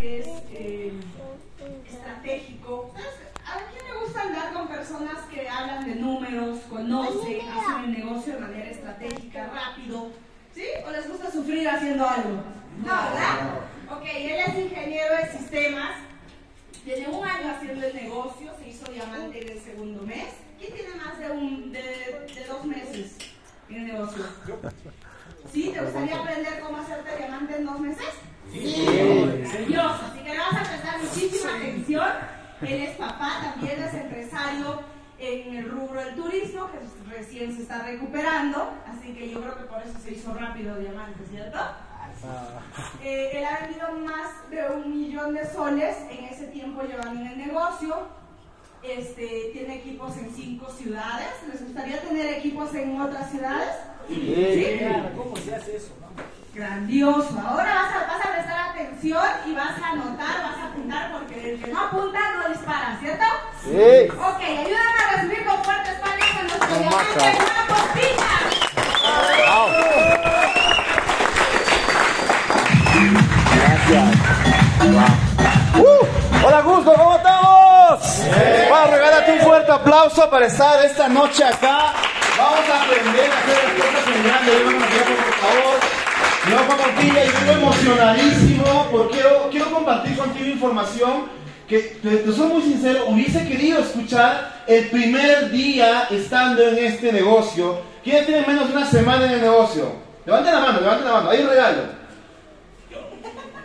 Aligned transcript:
que 0.00 0.20
es 0.20 0.26
eh, 0.52 0.92
estratégico. 1.86 2.92
¿A 3.44 3.58
quién 3.70 3.92
le 3.92 4.00
gusta 4.04 4.22
andar 4.22 4.52
con 4.52 4.68
personas 4.68 5.18
que 5.30 5.48
hablan 5.48 5.84
de 5.84 5.96
números, 5.96 6.60
conocen, 6.70 7.40
hacen 7.48 7.84
el 7.84 7.92
negocio 7.92 8.34
de 8.34 8.40
manera 8.40 8.70
estratégica, 8.70 9.50
rápido? 9.52 10.10
¿Sí? 10.54 10.64
¿O 10.86 10.90
les 10.90 11.08
gusta 11.08 11.30
sufrir 11.30 11.68
haciendo 11.68 12.08
algo? 12.08 12.42
No, 12.78 12.84
¿verdad? 12.84 13.58
Ok, 13.90 14.04
él 14.14 14.38
es 14.46 14.58
ingeniero 14.58 15.16
de 15.16 15.38
sistemas. 15.38 15.90
Tiene 16.84 17.08
un 17.08 17.24
año 17.24 17.50
haciendo 17.50 17.86
el 17.86 17.94
negocio, 17.94 18.52
se 18.58 18.68
hizo 18.68 18.90
diamante 18.90 19.42
en 19.42 19.48
el 19.50 19.60
segundo 19.60 20.02
mes. 20.02 20.28
¿Quién 20.58 20.72
tiene 20.72 20.94
más 20.94 21.18
de, 21.18 21.30
un, 21.30 21.72
de, 21.72 21.82
de 22.34 22.44
dos 22.48 22.64
meses 22.64 23.16
en 23.68 23.76
el 23.76 23.86
negocio? 23.88 24.24
¿Sí? 25.52 25.70
¿Te 25.74 25.80
gustaría 25.80 26.16
aprender 26.16 26.60
cómo 26.60 26.78
hacerte 26.78 27.16
diamante 27.18 27.56
en 27.56 27.66
dos 27.66 27.80
meses? 27.80 28.08
Sí. 28.52 28.86
Dios, 29.68 29.92
así 30.02 30.18
que 30.20 30.30
le 30.30 30.38
vas 30.38 30.54
a 30.54 30.70
prestar 30.70 31.00
muchísima 31.00 31.56
atención. 31.56 32.08
Él 32.62 32.82
es 32.82 32.96
papá, 32.96 33.54
también 33.54 33.82
es 33.82 33.94
empresario 33.94 34.82
en 35.18 35.56
el 35.56 35.70
rubro 35.70 36.02
del 36.02 36.14
turismo, 36.14 36.68
que 36.70 36.78
recién 37.14 37.54
se 37.54 37.62
está 37.62 37.82
recuperando, 37.82 38.70
así 38.86 39.12
que 39.12 39.30
yo 39.30 39.40
creo 39.40 39.56
que 39.56 39.64
por 39.64 39.82
eso 39.82 39.98
se 40.02 40.12
hizo 40.12 40.34
rápido 40.34 40.76
diamante, 40.76 41.20
¿cierto? 41.30 41.58
Eh, 43.02 43.30
él 43.34 43.44
ha 43.44 43.60
vendido 43.66 43.92
más 44.04 44.50
de 44.50 44.66
un 44.76 44.90
millón 44.90 45.34
de 45.34 45.46
soles 45.46 45.96
en 46.10 46.24
ese 46.24 46.46
tiempo 46.48 46.82
llevando 46.82 47.20
en 47.20 47.26
el 47.28 47.38
negocio. 47.38 47.96
Este, 48.82 49.50
tiene 49.52 49.76
equipos 49.76 50.16
en 50.16 50.34
cinco 50.34 50.70
ciudades. 50.70 51.28
¿Les 51.50 51.62
gustaría 51.64 52.00
tener 52.00 52.38
equipos 52.38 52.74
en 52.74 53.00
otras 53.00 53.30
ciudades? 53.30 53.74
Sí. 54.08 54.80
¿Cómo 55.16 55.36
se 55.36 55.54
hace 55.54 55.76
eso? 55.76 55.92
Grandioso. 56.52 57.40
Ahora 57.46 57.74
vas 57.74 57.94
a, 57.94 58.06
vas 58.08 58.26
a 58.26 58.32
prestar 58.32 58.70
atención 58.70 59.22
y 59.46 59.54
vas 59.54 59.80
a 59.80 59.90
anotar, 59.92 60.42
vas 60.42 60.58
a 60.58 60.66
apuntar, 60.66 61.12
porque 61.12 61.52
el 61.52 61.62
que 61.62 61.70
no 61.70 61.80
apunta 61.80 62.18
no 62.32 62.48
dispara, 62.48 62.96
¿cierto? 63.00 63.24
Sí. 63.62 64.08
Ok, 64.18 64.40
ayúdame 64.42 64.98
a 64.98 65.16
recibir 65.16 65.46
con 65.46 65.62
fuertes 65.62 65.94
palmas 66.00 66.28
a 66.28 66.42
nuestro 66.42 66.78
diamante 66.78 67.38
una 67.38 67.66
cortina. 67.68 68.30
Uh, 75.78 76.46
hola 76.46 76.60
Gusto, 76.62 76.94
¿cómo 76.94 77.16
estamos? 77.16 78.00
Vamos 78.70 78.88
a 78.88 78.90
regalarte 78.90 79.32
un 79.32 79.40
fuerte 79.40 79.72
aplauso 79.72 80.30
para 80.30 80.46
estar 80.46 80.84
esta 80.84 81.08
noche 81.08 81.44
acá. 81.44 81.92
Vamos 82.36 82.68
a 82.68 82.82
aprender 82.82 83.30
a 83.30 83.38
hacer 83.38 83.64
las 83.64 83.72
cosas 83.74 84.16
en 84.16 84.24
grande. 84.24 84.52
Me 84.64 84.72
por 84.74 85.34
favor. 85.34 85.89
Yo 86.48 86.56
Juan 86.56 86.78
Montilla 86.78 87.24
y 87.24 87.28
estoy 87.28 87.50
emocionadísimo 87.50 88.88
porque 88.90 89.18
quiero, 89.50 89.70
compartir 89.70 90.16
contigo 90.16 90.46
información 90.46 91.24
que, 91.68 91.98
te, 92.02 92.32
soy 92.32 92.48
muy 92.48 92.62
sincero, 92.62 93.04
hubiese 93.08 93.46
querido 93.46 93.80
escuchar 93.80 94.62
el 94.66 94.86
primer 94.86 95.50
día 95.50 96.08
estando 96.10 96.62
en 96.62 96.78
este 96.78 97.12
negocio. 97.12 97.80
¿Quién 98.02 98.24
tiene 98.24 98.46
menos 98.46 98.68
de 98.68 98.76
una 98.76 98.86
semana 98.86 99.26
en 99.26 99.32
el 99.32 99.40
negocio? 99.42 99.92
Levanten 100.24 100.54
la 100.54 100.60
mano, 100.60 100.80
levanten 100.80 101.06
la 101.06 101.12
mano. 101.12 101.30
Hay 101.30 101.42
un 101.42 101.48
regalo. 101.50 101.82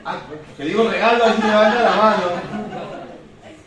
Ah, 0.03 0.17
que 0.57 0.63
digo 0.65 0.89
regalo, 0.89 1.23
así 1.23 1.41
levanta 1.41 1.81
la 1.81 1.95
mano. 1.95 2.23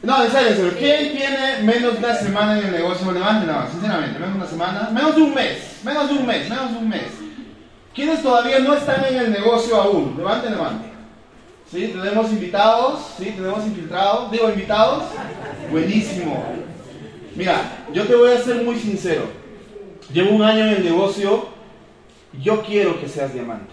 No, 0.03 0.23
en 0.23 0.31
serio, 0.31 0.67
en. 0.67 0.71
¿Quién 0.77 1.17
tiene 1.17 1.63
menos 1.63 1.95
de 1.95 1.99
una 1.99 2.15
semana 2.15 2.59
en 2.59 2.67
el 2.67 2.73
negocio? 2.73 3.11
Levanten 3.11 3.49
la 3.49 3.55
mano, 3.55 3.71
sinceramente. 3.71 4.19
Menos 4.19 4.35
de 4.35 4.41
una 4.41 4.51
semana. 4.51 4.91
Menos 4.93 5.17
de 5.17 5.23
un 5.23 5.35
mes. 5.35 5.81
Menos 5.83 6.09
de 6.09 6.15
un 6.15 6.27
mes. 6.27 6.51
Menos 6.51 6.71
de 6.71 6.77
un 6.77 6.89
mes. 6.89 7.28
¿Quiénes 7.99 8.23
todavía 8.23 8.61
no 8.61 8.75
están 8.75 9.05
en 9.07 9.17
el 9.17 9.33
negocio 9.33 9.75
aún? 9.75 10.15
Levanten 10.17 10.57
la. 10.57 10.71
¿Sí? 11.69 11.89
Tenemos 11.89 12.31
invitados. 12.31 13.01
¿Sí? 13.19 13.33
Tenemos 13.33 13.67
infiltrados. 13.67 14.31
Digo, 14.31 14.49
invitados. 14.49 15.03
Buenísimo. 15.69 16.45
Mira, 17.35 17.87
yo 17.93 18.05
te 18.05 18.15
voy 18.15 18.31
a 18.31 18.39
ser 18.39 18.63
muy 18.63 18.77
sincero. 18.77 19.25
Llevo 20.13 20.31
un 20.31 20.43
año 20.43 20.61
en 20.61 20.75
el 20.75 20.85
negocio. 20.85 21.49
Yo 22.41 22.63
quiero 22.63 23.01
que 23.01 23.09
seas 23.09 23.35
diamante. 23.35 23.73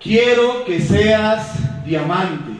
Quiero 0.00 0.64
que 0.64 0.80
seas 0.80 1.84
diamante. 1.84 2.52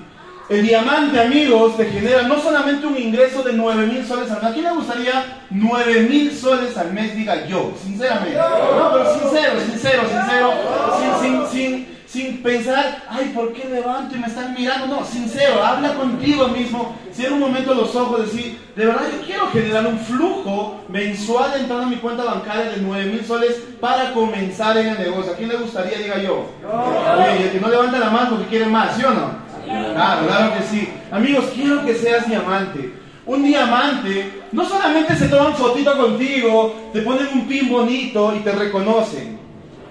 El 0.49 0.67
diamante, 0.67 1.21
amigos, 1.21 1.77
te 1.77 1.87
genera 1.87 2.23
no 2.23 2.39
solamente 2.39 2.87
un 2.87 2.99
ingreso 2.99 3.43
de 3.43 3.53
9 3.53 3.87
mil 3.87 4.05
soles 4.05 4.31
al 4.31 4.43
mes. 4.43 4.51
¿A 4.51 4.53
quién 4.53 4.65
le 4.65 4.73
gustaría 4.73 5.45
9 5.51 6.01
mil 6.03 6.37
soles 6.37 6.77
al 6.77 6.93
mes? 6.93 7.17
Diga 7.17 7.47
yo, 7.47 7.73
sinceramente. 7.83 8.39
No, 8.39 8.93
pero 8.93 9.19
sincero, 9.19 9.61
sincero, 9.65 10.03
sincero. 10.03 10.53
Sin, 11.01 11.23
sin, 11.23 11.47
sin, 11.47 11.99
sin 12.07 12.43
pensar, 12.43 13.05
ay, 13.09 13.33
¿por 13.35 13.53
qué 13.53 13.67
levanto 13.69 14.17
y 14.17 14.19
me 14.19 14.27
están 14.27 14.53
mirando? 14.53 14.89
No, 14.89 15.05
sincero, 15.05 15.65
habla 15.65 15.95
contigo 15.95 16.49
mismo. 16.49 16.97
Cierra 17.13 17.35
un 17.35 17.41
momento 17.41 17.73
los 17.73 17.95
ojos, 17.95 18.31
decir, 18.31 18.59
de 18.75 18.87
verdad 18.87 19.03
yo 19.11 19.25
quiero 19.25 19.47
generar 19.49 19.87
un 19.87 19.99
flujo 19.99 20.83
mensual 20.89 21.53
entrando 21.59 21.85
a 21.85 21.89
mi 21.89 21.97
cuenta 21.97 22.25
bancaria 22.25 22.73
de 22.73 22.83
9 22.83 23.07
mil 23.07 23.25
soles 23.25 23.57
para 23.81 24.13
comenzar 24.13 24.77
en 24.77 24.89
el 24.89 24.99
negocio. 24.99 25.33
¿A 25.33 25.37
quién 25.37 25.49
le 25.49 25.57
gustaría? 25.57 25.99
Diga 25.99 26.19
yo. 26.19 26.51
Oye, 26.65 27.45
el 27.45 27.53
que 27.53 27.61
no 27.61 27.69
levanta 27.69 27.99
la 27.99 28.11
mano 28.11 28.31
porque 28.31 28.49
quiere 28.49 28.67
más, 28.67 28.97
¿sí 28.97 29.05
o 29.05 29.11
no? 29.11 29.42
Claro, 29.65 30.27
claro 30.27 30.55
que 30.57 30.65
sí. 30.65 30.89
Amigos, 31.11 31.47
quiero 31.55 31.85
que 31.85 31.95
seas 31.95 32.27
diamante. 32.29 32.93
Un 33.25 33.45
diamante 33.45 34.43
no 34.51 34.65
solamente 34.69 35.15
se 35.15 35.29
toman 35.29 35.55
fotito 35.55 35.97
contigo, 35.97 36.91
te 36.93 37.03
ponen 37.03 37.29
un 37.33 37.47
pin 37.47 37.69
bonito 37.69 38.35
y 38.35 38.41
te 38.41 38.53
reconocen. 38.53 39.39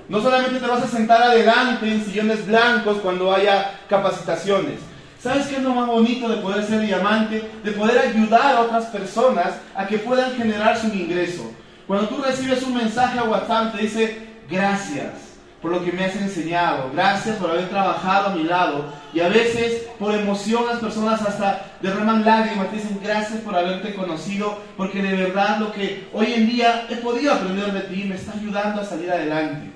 No 0.10 0.22
solamente 0.22 0.60
te 0.60 0.68
vas 0.68 0.84
a 0.84 0.88
sentar 0.88 1.22
adelante 1.24 1.88
en 1.88 2.04
sillones 2.04 2.46
blancos 2.46 2.98
cuando 2.98 3.34
haya 3.34 3.80
capacitaciones. 3.88 4.80
¿Sabes 5.22 5.48
qué 5.48 5.58
es 5.58 5.64
lo 5.64 5.74
más 5.74 5.88
bonito 5.88 6.28
de 6.28 6.38
poder 6.38 6.66
ser 6.66 6.82
diamante? 6.82 7.50
De 7.64 7.72
poder 7.72 8.00
ayudar 8.00 8.56
a 8.56 8.62
otras 8.62 8.86
personas 8.88 9.54
a 9.76 9.88
que 9.88 10.00
puedan 10.00 10.34
generar 10.34 10.78
su 10.78 10.88
ingreso. 10.88 11.52
Cuando 11.88 12.08
tú 12.08 12.22
recibes 12.22 12.64
un 12.64 12.76
mensaje 12.76 13.20
a 13.20 13.24
WhatsApp, 13.24 13.76
te 13.76 13.84
dice 13.84 14.28
gracias 14.50 15.31
por 15.62 15.72
lo 15.72 15.86
que 15.86 15.92
me 15.92 16.06
has 16.06 16.16
enseñado, 16.16 16.90
gracias 16.92 17.38
por 17.38 17.52
haber 17.52 17.70
trabajado 17.70 18.30
a 18.30 18.36
mi 18.36 18.44
lado. 18.44 18.86
Y 19.14 19.20
a 19.20 19.30
veces 19.30 19.84
por 20.00 20.14
emoción 20.16 20.66
las 20.66 20.80
personas 20.80 21.22
hasta 21.22 21.78
derraman 21.82 22.26
lágrimas, 22.26 22.72
te 22.72 22.78
dicen 22.78 23.00
gracias 23.02 23.42
por 23.42 23.56
haberte 23.56 23.94
conocido, 23.94 24.58
porque 24.76 25.04
de 25.04 25.16
verdad 25.16 25.60
lo 25.60 25.72
que 25.72 26.08
hoy 26.14 26.34
en 26.34 26.48
día 26.48 26.88
he 26.90 26.96
podido 26.96 27.34
aprender 27.34 27.72
de 27.72 27.82
ti 27.82 28.06
me 28.06 28.16
está 28.16 28.34
ayudando 28.34 28.82
a 28.82 28.86
salir 28.86 29.12
adelante. 29.12 29.70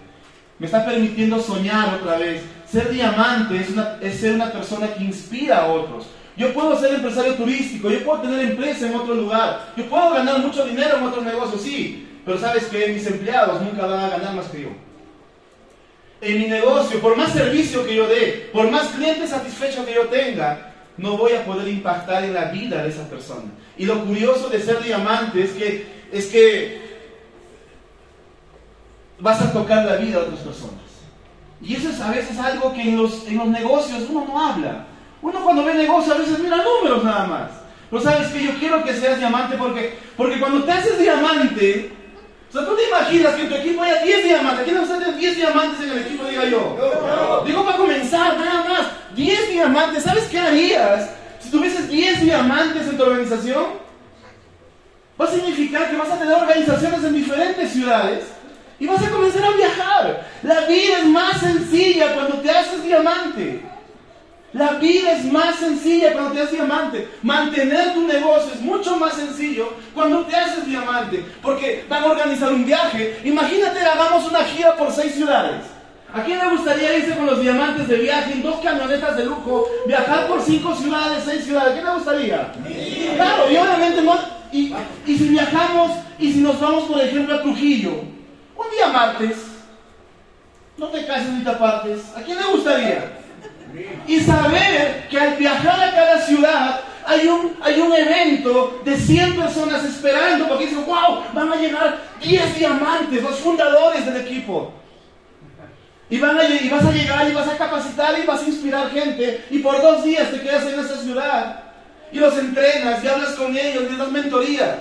Me 0.57 0.65
está 0.65 0.85
permitiendo 0.85 1.39
soñar 1.39 1.93
otra 1.93 2.17
vez. 2.17 2.41
Ser 2.65 2.89
diamante 2.89 3.63
es, 4.01 4.19
ser 4.19 4.35
una 4.35 4.51
persona 4.51 4.87
que 4.87 5.03
inspira 5.03 5.59
a 5.59 5.65
otros. 5.67 6.07
Yo 6.35 6.51
puedo 6.53 6.77
ser 6.79 6.95
empresario 6.95 7.35
turístico, 7.35 7.89
yo 7.89 8.03
puedo 8.03 8.21
tener 8.21 8.39
empresa 8.39 8.87
en 8.87 8.95
otro 8.95 9.13
lugar, 9.13 9.71
yo 9.77 9.85
puedo 9.85 10.15
ganar 10.15 10.39
mucho 10.39 10.65
dinero 10.65 10.97
en 10.97 11.03
otro 11.03 11.21
negocio, 11.21 11.57
sí, 11.57 12.19
pero 12.25 12.37
sabes 12.37 12.65
que 12.65 12.87
mis 12.87 13.07
empleados 13.07 13.61
nunca 13.61 13.85
van 13.85 13.99
a 14.01 14.09
ganar 14.09 14.35
más 14.35 14.47
que 14.47 14.63
yo 14.63 14.69
en 16.25 16.39
mi 16.39 16.47
negocio, 16.47 16.99
por 16.99 17.15
más 17.15 17.31
servicio 17.33 17.85
que 17.85 17.95
yo 17.95 18.07
dé, 18.07 18.49
por 18.51 18.69
más 18.71 18.87
clientes 18.87 19.29
satisfechos 19.29 19.85
que 19.85 19.93
yo 19.93 20.07
tenga, 20.07 20.73
no 20.97 21.17
voy 21.17 21.33
a 21.33 21.45
poder 21.45 21.67
impactar 21.67 22.23
en 22.23 22.33
la 22.33 22.45
vida 22.45 22.81
de 22.81 22.89
esa 22.89 23.07
persona. 23.07 23.51
Y 23.77 23.85
lo 23.85 24.03
curioso 24.03 24.49
de 24.49 24.59
ser 24.59 24.81
diamante 24.81 25.43
es 25.43 25.51
que, 25.51 25.85
es 26.11 26.25
que 26.27 26.81
vas 29.19 29.39
a 29.39 29.53
tocar 29.53 29.85
la 29.85 29.97
vida 29.97 30.19
de 30.19 30.25
otras 30.25 30.39
personas. 30.39 30.81
Y 31.61 31.75
eso 31.75 31.89
es 31.89 32.01
a 32.01 32.11
veces 32.11 32.37
algo 32.39 32.73
que 32.73 32.81
en 32.81 32.97
los, 32.97 33.27
en 33.27 33.37
los 33.37 33.47
negocios 33.47 34.03
uno 34.09 34.25
no 34.27 34.43
habla. 34.43 34.87
Uno 35.21 35.43
cuando 35.43 35.63
ve 35.63 35.75
negocios 35.75 36.15
a 36.15 36.19
veces 36.19 36.39
mira 36.39 36.57
números 36.57 37.03
nada 37.03 37.27
más. 37.27 37.51
Pero 37.89 38.01
sabes 38.01 38.29
que 38.29 38.43
yo 38.43 38.51
quiero 38.59 38.83
que 38.83 38.93
seas 38.93 39.19
diamante 39.19 39.57
porque, 39.57 39.99
porque 40.17 40.39
cuando 40.39 40.63
te 40.63 40.71
haces 40.71 40.97
diamante, 40.97 41.91
o 42.55 42.57
sea, 42.57 42.69
tú 42.69 42.75
te 42.77 42.87
imaginas 42.87 43.35
que 43.35 43.41
en 43.41 43.49
tu 43.49 43.55
equipo 43.55 43.81
haya 43.81 44.01
10 44.01 44.23
diamantes. 44.23 44.63
¿Quién 44.63 44.77
ustedes 44.77 45.17
10 45.17 45.35
diamantes 45.35 45.81
en 45.81 45.91
el 45.91 45.97
equipo? 46.05 46.23
Diga 46.23 46.45
yo. 46.45 47.43
Digo 47.45 47.65
para 47.65 47.77
comenzar, 47.77 48.37
nada 48.37 48.63
más. 48.63 48.87
10 49.13 49.49
diamantes. 49.49 50.03
¿Sabes 50.03 50.23
qué 50.31 50.39
harías 50.39 51.09
si 51.41 51.51
tuvieses 51.51 51.89
10 51.89 52.21
diamantes 52.21 52.87
en 52.87 52.95
tu 52.95 53.03
organización? 53.03 53.65
Va 55.19 55.25
a 55.25 55.31
significar 55.31 55.89
que 55.89 55.97
vas 55.97 56.09
a 56.09 56.17
tener 56.17 56.33
organizaciones 56.33 57.03
en 57.03 57.13
diferentes 57.13 57.73
ciudades 57.73 58.23
y 58.79 58.87
vas 58.87 59.03
a 59.03 59.09
comenzar 59.09 59.43
a 59.43 59.51
viajar. 59.51 60.25
La 60.41 60.61
vida 60.61 60.99
es 60.99 61.05
más 61.07 61.37
sencilla 61.41 62.13
cuando 62.13 62.37
te 62.37 62.51
haces 62.51 62.81
diamante. 62.83 63.65
La 64.55 64.71
vida 64.75 65.11
es 65.11 65.25
más 65.25 65.57
sencilla 65.57 66.13
cuando 66.13 66.31
te 66.31 66.39
haces 66.39 66.53
diamante. 66.53 67.09
Mantener 67.21 67.93
tu 67.93 68.07
negocio 68.07 68.53
es 68.53 68.61
mucho 68.61 68.95
más 68.95 69.13
sencillo 69.13 69.73
cuando 69.93 70.21
te 70.21 70.33
haces 70.33 70.65
diamante. 70.65 71.25
Porque 71.41 71.83
van 71.89 72.03
a 72.03 72.05
organizar 72.05 72.53
un 72.53 72.65
viaje. 72.65 73.19
Imagínate, 73.25 73.81
hagamos 73.81 74.25
una 74.29 74.45
gira 74.45 74.77
por 74.77 74.93
seis 74.93 75.13
ciudades. 75.13 75.65
¿A 76.13 76.23
quién 76.23 76.39
le 76.39 76.47
gustaría 76.51 76.97
irse 76.97 77.17
con 77.17 77.25
los 77.25 77.41
diamantes 77.41 77.85
de 77.89 77.97
viaje 77.97 78.31
en 78.31 78.43
dos 78.43 78.61
camionetas 78.61 79.17
de 79.17 79.25
lujo, 79.25 79.67
viajar 79.85 80.27
por 80.27 80.41
cinco 80.41 80.73
ciudades, 80.73 81.25
seis 81.25 81.43
ciudades? 81.43 81.71
¿A 81.71 81.73
quién 81.73 81.85
le 81.85 81.91
gustaría? 81.91 82.51
Claro, 83.15 83.51
y 83.51 83.57
obviamente 83.57 84.01
no. 84.03 84.17
Y, 84.53 84.73
y 85.05 85.17
si 85.17 85.27
viajamos 85.27 85.91
y 86.17 86.31
si 86.31 86.39
nos 86.39 86.61
vamos, 86.61 86.85
por 86.85 87.01
ejemplo, 87.01 87.35
a 87.35 87.41
Trujillo, 87.41 87.91
un 87.91 88.71
día 88.73 88.87
martes, 88.87 89.35
no 90.77 90.87
te 90.87 91.05
cases 91.05 91.27
ni 91.27 91.43
te 91.43 91.49
apartes, 91.49 92.03
¿a 92.15 92.21
quién 92.21 92.37
le 92.37 92.45
gustaría? 92.45 93.14
Y 94.07 94.19
saber 94.19 95.07
que 95.09 95.19
al 95.19 95.37
hay 97.07 97.27
un, 97.27 97.55
hay 97.61 97.79
un 97.79 97.93
evento 97.93 98.81
de 98.83 98.97
100 98.97 99.35
personas 99.35 99.83
esperando 99.83 100.47
porque 100.47 100.65
dicen, 100.65 100.85
wow, 100.85 101.23
van 101.33 101.53
a 101.53 101.55
llegar 101.55 101.99
10 102.21 102.57
diamantes, 102.57 103.21
los 103.21 103.39
fundadores 103.39 104.05
del 104.05 104.17
equipo. 104.17 104.73
Y, 106.09 106.19
van 106.19 106.37
a, 106.37 106.45
y 106.45 106.69
vas 106.69 106.85
a 106.85 106.91
llegar 106.91 107.27
y 107.29 107.33
vas 107.33 107.47
a 107.47 107.57
capacitar 107.57 108.17
y 108.19 108.25
vas 108.25 108.41
a 108.41 108.47
inspirar 108.47 108.91
gente 108.91 109.45
y 109.49 109.59
por 109.59 109.81
dos 109.81 110.03
días 110.03 110.29
te 110.29 110.39
quedas 110.41 110.63
en 110.65 110.79
esa 110.79 110.97
ciudad 110.97 111.63
y 112.11 112.19
los 112.19 112.37
entrenas 112.37 113.03
y 113.03 113.07
hablas 113.07 113.31
con 113.31 113.57
ellos, 113.57 113.83
les 113.83 113.97
das 113.97 114.11
mentorías. 114.11 114.77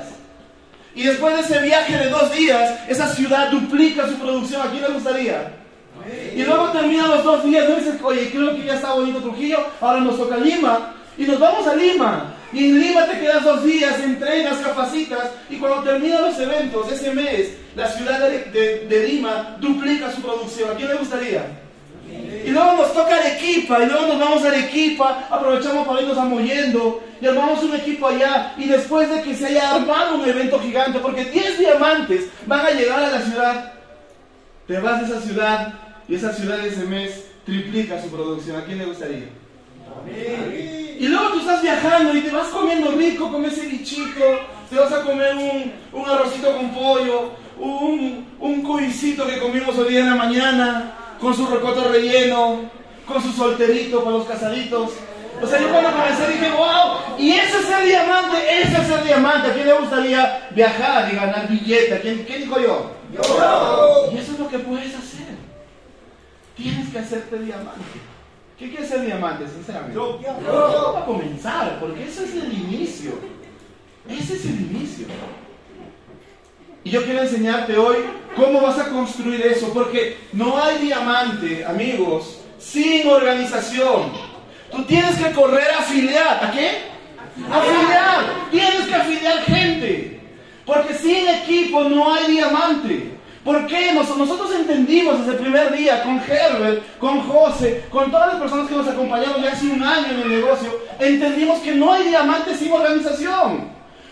Y 0.95 1.03
después 1.03 1.35
de 1.35 1.41
ese 1.41 1.63
viaje 1.63 1.97
de 1.99 2.09
dos 2.09 2.33
días, 2.33 2.79
esa 2.89 3.09
ciudad 3.09 3.51
duplica 3.51 4.07
su 4.07 4.15
producción. 4.15 4.63
¿A 4.63 4.71
quién 4.71 4.83
le 4.83 4.89
gustaría? 4.89 5.64
Y 6.35 6.43
luego 6.43 6.71
termina 6.71 7.07
los 7.07 7.25
dos 7.25 7.45
días, 7.45 7.69
no 7.69 7.77
dices, 7.77 7.95
oye, 8.03 8.31
creo 8.31 8.55
que 8.55 8.65
ya 8.65 8.75
está 8.75 8.93
bonito 8.93 9.21
Trujillo, 9.21 9.59
ahora 9.81 10.01
nos 10.01 10.17
toca 10.17 10.37
Lima. 10.37 10.95
Y 11.17 11.25
nos 11.25 11.39
vamos 11.39 11.67
a 11.67 11.75
Lima. 11.75 12.35
Y 12.53 12.71
en 12.71 12.81
Lima 12.81 13.07
te 13.07 13.21
quedas 13.21 13.45
dos 13.45 13.65
días, 13.65 13.99
entrenas, 14.01 14.59
capacitas. 14.59 15.31
Y 15.49 15.57
cuando 15.57 15.83
terminan 15.83 16.23
los 16.23 16.39
eventos, 16.39 16.91
ese 16.91 17.13
mes, 17.13 17.55
la 17.77 17.89
ciudad 17.89 18.29
de, 18.29 18.87
de 18.89 19.09
Lima 19.09 19.57
duplica 19.61 20.11
su 20.11 20.21
producción. 20.23 20.71
¿A 20.71 20.75
quién 20.75 20.89
le 20.89 20.95
gustaría? 20.95 21.65
Y 22.45 22.51
luego 22.51 22.75
nos 22.75 22.93
toca 22.93 23.17
Arequipa, 23.17 23.83
y 23.83 23.87
luego 23.87 24.07
nos 24.07 24.19
vamos 24.19 24.45
a 24.45 24.49
Arequipa, 24.49 25.27
aprovechamos 25.31 25.87
para 25.87 26.03
irnos 26.03 26.19
a 26.19 26.29
y 27.21 27.27
armamos 27.27 27.63
un 27.63 27.75
equipo 27.75 28.09
allá, 28.09 28.53
y 28.59 28.67
después 28.67 29.09
de 29.09 29.23
que 29.23 29.35
se 29.35 29.47
haya 29.47 29.75
armado 29.75 30.17
un 30.17 30.29
evento 30.29 30.61
gigante, 30.61 30.99
porque 30.99 31.25
10 31.25 31.59
diamantes 31.59 32.27
van 32.45 32.67
a 32.67 32.71
llegar 32.71 33.03
a 33.03 33.11
la 33.11 33.21
ciudad, 33.23 33.73
te 34.67 34.79
vas 34.79 35.03
a 35.03 35.07
esa 35.07 35.21
ciudad, 35.23 35.75
y 36.09 36.15
esa 36.15 36.33
ciudad 36.33 36.65
ese 36.65 36.85
mes 36.85 37.25
triplica 37.45 38.01
su 38.03 38.09
producción. 38.09 38.57
¿A 38.57 38.65
quién 38.65 38.79
le 38.79 38.87
gustaría? 38.87 39.29
Y 40.99 41.07
luego 41.09 41.29
tú 41.31 41.41
estás 41.41 41.63
viajando 41.63 42.15
y 42.17 42.21
te 42.21 42.31
vas 42.31 42.49
comiendo 42.49 42.91
rico, 42.93 43.31
comes 43.31 43.55
cevichito, 43.55 44.25
te 44.71 44.77
vas 44.77 44.93
a 44.93 45.03
comer 45.03 45.35
un, 45.35 45.73
un 45.93 46.09
arrocito 46.09 46.55
con 46.57 46.71
pollo, 46.71 47.33
un, 47.59 48.27
un 48.41 48.63
cuisito 48.63 49.27
que 49.27 49.39
comimos 49.39 49.77
hoy 49.79 49.91
día 49.91 50.01
en 50.01 50.11
la 50.11 50.17
mañana, 50.17 50.93
con 51.21 51.35
su 51.35 51.47
rocoto 51.47 51.89
relleno, 51.91 52.71
con 53.07 53.23
su 53.23 53.33
solterito 53.33 54.03
para 54.03 54.19
los 54.19 54.27
casaditos. 54.27 54.91
O 55.43 55.47
sea, 55.47 55.61
yo 55.61 55.69
cuando 55.71 55.91
comencé 55.91 56.29
dije, 56.29 56.51
wow, 56.53 57.19
y 57.19 57.33
ese 57.33 57.59
es 57.59 57.71
el 57.81 57.87
diamante, 57.87 58.37
ese 58.63 58.83
es 58.83 58.91
el 58.91 59.05
diamante. 59.05 59.51
¿A 59.51 59.55
quién 59.55 59.67
le 59.67 59.73
gustaría 59.75 60.49
viajar 60.53 61.13
y 61.13 61.17
ganar 61.17 61.49
billete? 61.49 62.01
¿Quién, 62.01 62.25
quién 62.25 62.43
dijo 62.43 62.61
yo? 62.61 62.91
Yo. 63.13 64.13
Y 64.13 64.19
eso 64.19 64.33
es 64.33 64.39
lo 64.39 64.49
que 64.49 64.59
puedes 64.61 64.95
hacer. 64.95 65.14
Tienes 66.57 66.89
que 66.91 66.99
hacerte 66.99 67.39
diamante. 67.39 67.81
¿Qué 68.59 68.71
quiere 68.71 68.87
ser 68.87 69.05
diamante, 69.05 69.45
sinceramente? 69.49 69.95
Yo. 69.95 70.21
yo. 70.21 70.93
Va 70.95 71.01
a 71.01 71.05
comenzar, 71.05 71.81
porque 71.81 72.05
ese 72.05 72.25
es 72.25 72.35
el 72.35 72.53
inicio. 72.53 73.13
Ese 74.09 74.35
es 74.35 74.45
el 74.45 74.61
inicio. 74.61 75.07
Y 76.85 76.91
yo 76.91 77.03
quiero 77.05 77.23
enseñarte 77.23 77.77
hoy 77.77 77.97
cómo 78.37 78.61
vas 78.61 78.79
a 78.79 78.91
construir 78.91 79.41
eso, 79.41 79.73
porque 79.73 80.19
no 80.33 80.63
hay 80.63 80.79
diamante, 80.79 81.65
amigos, 81.65 82.41
sin 82.59 83.09
organización. 83.09 84.13
Tú 84.71 84.85
tienes 84.85 85.17
que 85.17 85.33
correr 85.33 85.71
a 85.71 85.79
afiliar. 85.79 86.45
¿A 86.45 86.53
qué? 86.53 86.95
Afiliar. 87.51 88.51
Tienes 88.51 88.87
que 88.87 88.95
afiliar 88.95 89.39
gente. 89.45 90.21
Porque 90.67 90.95
sin 90.95 91.29
equipo 91.29 91.85
no 91.85 92.13
hay 92.13 92.33
diamante. 92.33 93.14
¿Por 93.45 93.67
qué? 93.67 93.93
nosotros 93.93 94.55
entendimos 94.55 95.19
desde 95.19 95.33
el 95.33 95.39
primer 95.39 95.77
día 95.77 96.03
con 96.03 96.19
Herbert, 96.19 96.99
con 96.99 97.21
José, 97.29 97.85
con 97.91 98.11
todas 98.11 98.33
las 98.33 98.41
personas 98.41 98.69
que 98.69 98.77
nos 98.77 98.89
acompañaron 98.89 99.43
ya 99.43 99.53
hace 99.53 99.67
un 99.67 99.83
año 99.83 100.07
en 100.13 100.21
el 100.23 100.29
negocio, 100.41 100.81
entendimos 100.99 101.61
que 101.61 101.73
no 101.73 101.93
hay 101.93 102.09
diamante 102.09 102.57
sin 102.57 102.73
organización. 102.73 103.69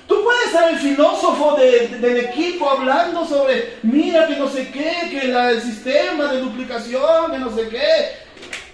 Tú 0.06 0.22
puedes 0.22 0.50
ser 0.50 0.74
el 0.74 0.78
filósofo 0.78 1.56
del 1.56 2.18
equipo 2.18 2.68
hablando 2.68 3.24
sobre, 3.24 3.78
mira 3.82 4.26
que 4.26 4.36
no 4.36 4.48
sé 4.48 4.70
qué, 4.70 5.08
que 5.10 5.20
el 5.22 5.62
sistema 5.62 6.30
de 6.30 6.40
duplicación, 6.40 7.32
que 7.32 7.38
no 7.38 7.50
sé 7.54 7.68
qué, 7.68 8.16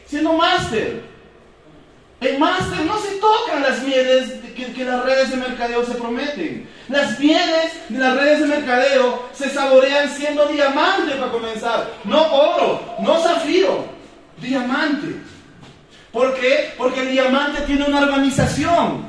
siendo 0.06 0.32
máster. 0.32 1.18
En 2.20 2.41
máster 2.41 2.85
no 2.85 2.99
se 2.99 3.15
tocan 3.17 3.62
las 3.62 3.81
mieles 3.85 4.32
que, 4.56 4.85
las 4.85 5.05
redes 5.05 5.31
de 5.31 5.37
mercadeo 5.37 5.85
se 5.85 5.94
prometen. 5.94 6.69
Las 6.88 7.19
mieles 7.20 7.73
de 7.88 7.99
las 7.99 8.17
redes 8.17 8.41
de 8.41 8.47
mercadeo 8.47 9.29
se 9.32 9.49
saborean 9.50 10.09
siendo 10.11 10.47
diamante 10.47 11.12
para 11.12 11.31
comenzar. 11.31 11.93
No 12.03 12.20
oro, 12.20 12.97
no 13.00 13.20
zafiro, 13.20 13.85
diamante. 14.41 15.15
¿Por 16.11 16.35
qué? 16.35 16.73
Porque 16.76 17.03
el 17.03 17.12
diamante 17.12 17.62
tiene 17.62 17.85
una 17.85 18.00
organización. 18.00 19.06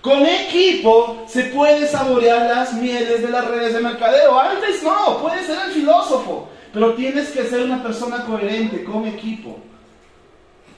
Con 0.00 0.24
equipo 0.24 1.26
se 1.28 1.44
puede 1.44 1.86
saborear 1.86 2.46
las 2.46 2.72
mieles 2.72 3.20
de 3.20 3.28
las 3.28 3.46
redes 3.46 3.74
de 3.74 3.80
mercadeo. 3.80 4.40
Antes 4.40 4.82
no, 4.82 5.18
puedes 5.18 5.46
ser 5.46 5.58
el 5.66 5.72
filósofo, 5.72 6.48
pero 6.72 6.94
tienes 6.94 7.28
que 7.30 7.44
ser 7.44 7.60
una 7.60 7.82
persona 7.82 8.24
coherente 8.24 8.82
con 8.82 9.06
equipo. 9.06 9.60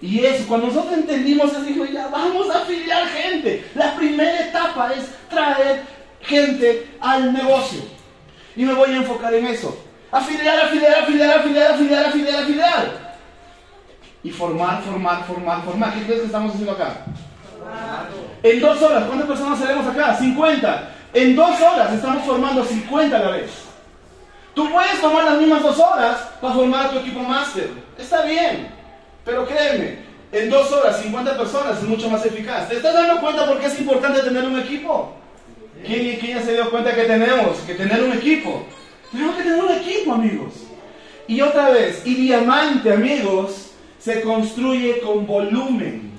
Y 0.00 0.24
eso, 0.24 0.46
cuando 0.46 0.66
nosotros 0.66 0.94
entendimos 0.94 1.52
eso, 1.52 1.62
dijo, 1.62 1.84
ya 1.86 2.08
vamos 2.08 2.50
a 2.50 2.58
afiliar 2.58 3.06
gente. 3.08 3.64
La 3.74 3.94
primera 3.96 4.40
etapa 4.40 4.92
es 4.92 5.06
traer 5.28 5.82
gente 6.20 6.96
al 7.00 7.32
negocio. 7.32 7.80
Y 8.56 8.64
me 8.64 8.74
voy 8.74 8.90
a 8.90 8.96
enfocar 8.96 9.32
en 9.34 9.46
eso. 9.46 9.76
Afiliar, 10.10 10.60
afiliar, 10.60 11.02
afiliar, 11.02 11.38
afiliar, 11.38 11.72
afiliar, 11.72 12.06
afiliar, 12.06 12.42
afiliar. 12.42 13.14
Y 14.22 14.30
formar, 14.30 14.82
formar, 14.82 15.24
formar, 15.24 15.62
formar. 15.64 15.94
¿Qué 15.94 16.04
crees 16.04 16.20
que 16.20 16.26
estamos 16.26 16.52
haciendo 16.52 16.72
acá? 16.72 17.04
En 18.42 18.60
dos 18.60 18.80
horas, 18.82 19.04
¿cuántas 19.04 19.26
personas 19.26 19.58
seremos 19.58 19.86
acá? 19.86 20.16
50. 20.16 20.90
En 21.14 21.36
dos 21.36 21.60
horas 21.60 21.92
estamos 21.92 22.24
formando 22.24 22.64
50 22.64 23.16
a 23.16 23.20
la 23.20 23.30
vez. 23.30 23.50
Tú 24.54 24.70
puedes 24.70 25.00
tomar 25.00 25.24
las 25.24 25.38
mismas 25.38 25.62
dos 25.62 25.78
horas 25.78 26.18
para 26.40 26.54
formar 26.54 26.86
a 26.86 26.90
tu 26.90 26.98
equipo 26.98 27.20
máster. 27.20 27.70
Está 27.98 28.22
bien. 28.22 28.73
Pero 29.24 29.46
créeme, 29.46 29.98
en 30.32 30.50
dos 30.50 30.70
horas, 30.72 31.00
50 31.00 31.38
personas 31.38 31.78
es 31.78 31.84
mucho 31.84 32.10
más 32.10 32.24
eficaz. 32.26 32.68
¿Te 32.68 32.76
estás 32.76 32.92
dando 32.92 33.20
cuenta 33.20 33.46
por 33.46 33.58
qué 33.58 33.66
es 33.66 33.80
importante 33.80 34.20
tener 34.20 34.44
un 34.44 34.58
equipo? 34.58 35.12
¿Quién, 35.86 36.18
¿Quién, 36.18 36.38
ya 36.38 36.42
se 36.42 36.54
dio 36.54 36.70
cuenta 36.70 36.94
que 36.94 37.04
tenemos 37.04 37.58
que 37.58 37.74
tener 37.74 38.02
un 38.02 38.12
equipo? 38.12 38.66
Tenemos 39.12 39.36
que 39.36 39.42
tener 39.42 39.62
un 39.62 39.72
equipo, 39.72 40.12
amigos. 40.12 40.52
Y 41.26 41.40
otra 41.40 41.70
vez, 41.70 42.02
y 42.04 42.14
diamante, 42.14 42.92
amigos, 42.92 43.70
se 43.98 44.20
construye 44.22 45.00
con 45.00 45.26
volumen. 45.26 46.12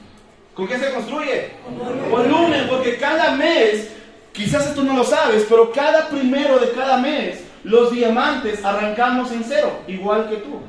¿Con 0.54 0.68
qué 0.68 0.80
se 0.80 0.92
construye? 0.92 1.52
Con 1.64 2.10
volumen. 2.10 2.68
porque 2.70 2.98
cada 2.98 3.36
mes, 3.36 3.90
quizás 4.32 4.74
tú 4.74 4.84
no 4.84 4.96
lo 4.96 5.04
sabes, 5.04 5.46
pero 5.50 5.72
cada 5.72 6.08
primero 6.08 6.58
de 6.58 6.72
cada 6.72 6.98
mes, 6.98 7.44
los 7.64 7.92
diamantes 7.92 8.64
arrancamos 8.64 9.32
en 9.32 9.44
cero, 9.44 9.80
igual 9.88 10.30
que 10.30 10.38
tú. 10.38 10.62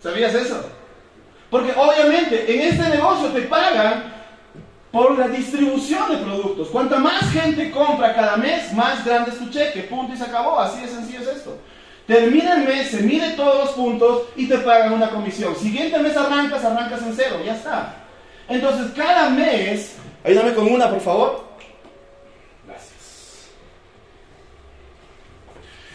¿Sabías 0.00 0.34
eso? 0.34 0.64
Porque 1.50 1.72
obviamente 1.76 2.52
en 2.54 2.72
este 2.72 2.88
negocio 2.88 3.28
te 3.30 3.42
pagan 3.42 4.14
por 4.92 5.18
la 5.18 5.28
distribución 5.28 6.10
de 6.10 6.16
productos. 6.18 6.68
Cuanta 6.68 6.98
más 6.98 7.30
gente 7.32 7.70
compra 7.70 8.14
cada 8.14 8.36
mes, 8.36 8.72
más 8.72 9.04
grande 9.04 9.30
es 9.30 9.38
tu 9.38 9.50
cheque. 9.50 9.82
Punto 9.82 10.14
y 10.14 10.16
se 10.16 10.24
acabó. 10.24 10.58
Así 10.60 10.80
de 10.80 10.88
sencillo 10.88 11.20
es 11.20 11.28
esto. 11.28 11.58
Termina 12.06 12.54
el 12.54 12.66
mes, 12.66 12.90
se 12.90 13.02
mide 13.02 13.32
todos 13.32 13.66
los 13.66 13.70
puntos 13.70 14.22
y 14.36 14.48
te 14.48 14.58
pagan 14.58 14.92
una 14.92 15.10
comisión. 15.10 15.54
Siguiente 15.56 15.98
mes 15.98 16.16
arrancas, 16.16 16.64
arrancas 16.64 17.02
en 17.02 17.14
cero. 17.14 17.36
Ya 17.44 17.54
está. 17.54 17.96
Entonces, 18.48 18.92
cada 18.96 19.30
mes, 19.30 19.96
ayúdame 20.24 20.54
con 20.54 20.72
una, 20.72 20.90
por 20.90 21.00
favor. 21.00 21.44
Gracias. 22.66 23.50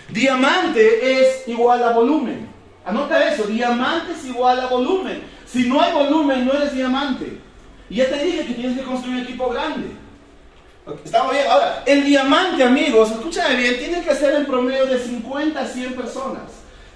Diamante 0.09 1.19
es 1.19 1.47
igual 1.47 1.83
a 1.83 1.91
volumen. 1.91 2.49
Anota 2.85 3.27
eso, 3.27 3.43
diamante 3.43 4.13
es 4.13 4.23
igual 4.25 4.59
a 4.61 4.67
volumen. 4.67 5.34
Si 5.55 5.69
no 5.69 5.79
hay 5.79 5.93
volumen, 5.93 6.45
no 6.45 6.51
eres 6.51 6.73
diamante. 6.73 7.39
Y 7.89 7.95
ya 7.95 8.09
te 8.09 8.21
dije 8.21 8.45
que 8.45 8.55
tienes 8.55 8.77
que 8.77 8.83
construir 8.83 9.19
un 9.19 9.23
equipo 9.23 9.47
grande. 9.47 9.87
Estamos 11.05 11.31
bien. 11.31 11.47
Ahora, 11.49 11.81
el 11.85 12.03
diamante, 12.03 12.61
amigos, 12.61 13.11
escúchame 13.11 13.55
bien, 13.55 13.77
tiene 13.77 14.03
que 14.03 14.13
ser 14.15 14.33
en 14.35 14.45
promedio 14.45 14.85
de 14.85 14.99
50 14.99 15.57
a 15.57 15.65
100 15.65 15.93
personas. 15.93 16.41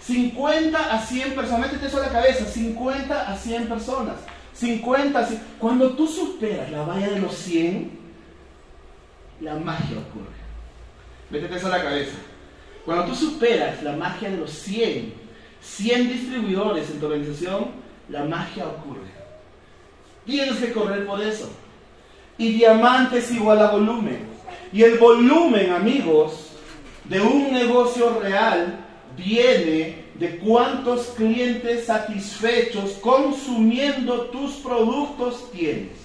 50 0.01 0.77
a 0.77 0.99
100 0.99 1.35
personas, 1.35 1.71
métete 1.71 1.87
eso 1.87 2.01
a 2.01 2.07
la 2.07 2.11
cabeza, 2.11 2.43
50 2.43 3.31
a 3.31 3.37
100 3.37 3.69
personas. 3.69 4.15
50, 4.55 5.29
cuando 5.57 5.91
tú 5.91 6.05
superas 6.05 6.69
la 6.69 6.81
valla 6.81 7.11
de 7.11 7.19
los 7.19 7.35
100, 7.35 7.97
la 9.39 9.55
magia 9.55 9.99
ocurre. 9.99 10.35
Métete 11.29 11.55
eso 11.55 11.67
a 11.67 11.77
la 11.77 11.81
cabeza. 11.81 12.17
Cuando 12.83 13.05
tú 13.05 13.15
superas 13.15 13.81
la 13.83 13.93
magia 13.93 14.29
de 14.29 14.35
los 14.35 14.51
100, 14.51 15.13
100 15.61 16.09
distribuidores 16.09 16.89
en 16.89 16.99
tu 16.99 17.05
organización, 17.05 17.88
la 18.09 18.23
magia 18.23 18.67
ocurre. 18.67 19.09
Tienes 20.25 20.57
que 20.57 20.71
correr 20.71 21.05
por 21.05 21.21
eso. 21.21 21.49
Y 22.37 22.53
diamante 22.53 23.19
es 23.19 23.31
igual 23.31 23.61
a 23.61 23.71
volumen. 23.71 24.27
Y 24.71 24.83
el 24.83 24.97
volumen, 24.97 25.71
amigos, 25.71 26.51
de 27.05 27.21
un 27.21 27.51
negocio 27.51 28.19
real 28.19 28.85
viene 29.17 30.05
de 30.15 30.37
cuántos 30.37 31.07
clientes 31.07 31.85
satisfechos 31.85 32.91
consumiendo 33.01 34.21
tus 34.27 34.55
productos 34.55 35.51
tienes. 35.51 35.97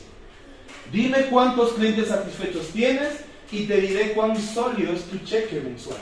Dime 0.92 1.26
cuántos 1.26 1.72
clientes 1.72 2.08
satisfechos 2.08 2.68
tienes 2.68 3.24
y 3.50 3.64
te 3.66 3.80
diré 3.80 4.12
cuán 4.12 4.40
sólido 4.40 4.92
es 4.92 5.04
tu 5.04 5.18
cheque 5.18 5.60
mensual. 5.60 5.98